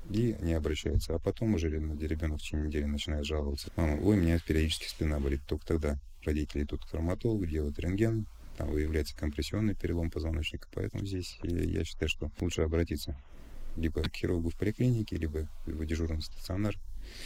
и 0.09 0.35
не 0.41 0.53
обращается. 0.53 1.15
А 1.15 1.19
потом 1.19 1.55
уже 1.55 1.69
ребенок 1.69 2.39
в 2.39 2.41
течение 2.41 2.67
недели 2.67 2.85
начинает 2.85 3.25
жаловаться. 3.25 3.71
Мама, 3.75 3.93
ой, 4.01 4.17
у 4.17 4.21
меня 4.21 4.39
периодически 4.39 4.87
спина 4.87 5.19
болит. 5.19 5.41
Только 5.47 5.65
тогда 5.65 5.99
родители 6.23 6.63
идут 6.63 6.85
к 6.85 6.89
травматологу, 6.89 7.45
делают 7.45 7.79
рентген, 7.79 8.27
там 8.57 8.69
выявляется 8.69 9.15
компрессионный 9.15 9.75
перелом 9.75 10.09
позвоночника. 10.09 10.67
Поэтому 10.73 11.05
здесь 11.05 11.39
я 11.43 11.83
считаю, 11.83 12.09
что 12.09 12.31
лучше 12.39 12.61
обратиться 12.61 13.15
либо 13.77 14.01
к 14.03 14.15
хирургу 14.15 14.49
в 14.49 14.55
поликлинике, 14.55 15.15
либо 15.15 15.47
в 15.65 15.85
дежурный 15.85 16.21
стационар. 16.21 16.75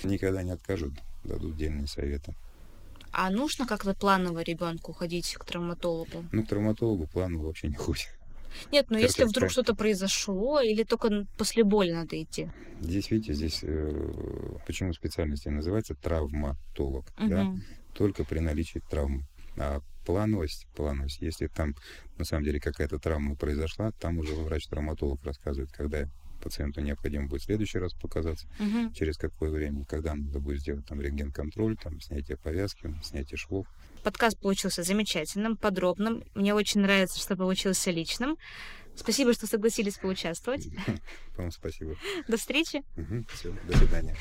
Никогда 0.04 0.44
не 0.44 0.52
откажут, 0.52 0.94
дадут 1.24 1.58
дельные 1.58 1.88
советы. 1.88 2.36
А 3.12 3.30
нужно 3.30 3.66
как-то 3.66 3.94
планово 3.94 4.42
ребенку 4.42 4.94
ходить 4.94 5.34
к 5.36 5.46
травматологу? 5.46 6.26
Ну, 6.32 6.44
к 6.44 6.50
травматологу 6.50 7.08
планово 7.08 7.48
вообще 7.48 7.70
не 7.70 7.76
ходит. 7.76 8.10
Нет, 8.72 8.90
но 8.90 8.98
если 8.98 9.24
вдруг 9.24 9.52
что-то 9.52 9.76
произошло, 9.76 10.62
или 10.62 10.84
только 10.84 11.26
после 11.38 11.64
боли 11.64 11.92
надо 11.92 12.22
идти? 12.22 12.50
Здесь, 12.82 13.12
видите, 13.12 13.34
здесь 13.34 13.60
э, 13.64 14.58
почему 14.66 14.94
специальность 14.94 15.46
называется 15.46 15.96
травматолог, 15.96 17.06
угу. 17.18 17.30
да? 17.30 17.56
Только 17.94 18.26
при 18.26 18.40
наличии 18.40 18.82
травмы. 18.90 19.26
А 19.58 19.82
плановость, 20.06 20.68
плановость, 20.76 21.22
если 21.22 21.48
там 21.48 21.76
на 22.18 22.26
самом 22.26 22.44
деле 22.44 22.60
какая-то 22.60 23.00
травма 23.00 23.36
произошла, 23.36 23.92
там 23.92 24.20
уже 24.20 24.34
врач-травматолог 24.34 25.24
рассказывает, 25.24 25.72
когда 25.72 26.08
пациенту 26.42 26.82
необходимо 26.82 27.28
будет 27.28 27.42
в 27.42 27.46
следующий 27.46 27.80
раз 27.80 27.94
показаться, 27.94 28.48
угу. 28.60 28.94
через 28.94 29.18
какое 29.18 29.50
время, 29.50 29.84
когда 29.86 30.14
надо 30.14 30.40
будет 30.40 30.60
сделать 30.62 30.86
там 30.86 31.02
рентген-контроль, 31.02 31.76
там 31.78 32.00
снятие 32.00 32.38
повязки, 32.38 32.94
снятие 33.04 33.38
швов. 33.38 33.66
Подкаст 34.04 34.40
получился 34.40 34.84
замечательным, 34.84 35.58
подробным. 35.58 36.24
Мне 36.36 36.54
очень 36.54 36.82
нравится, 36.82 37.20
что 37.20 37.36
получился 37.36 37.90
личным. 37.90 38.38
Спасибо, 38.96 39.34
что 39.34 39.48
согласились 39.48 39.98
поучаствовать. 39.98 40.68
Вам 41.38 41.52
спасибо. 41.52 41.96
До 42.28 42.38
встречи. 42.38 42.84
Угу, 42.96 43.26
все, 43.34 43.52
до 43.68 43.78
свидания. 43.78 44.16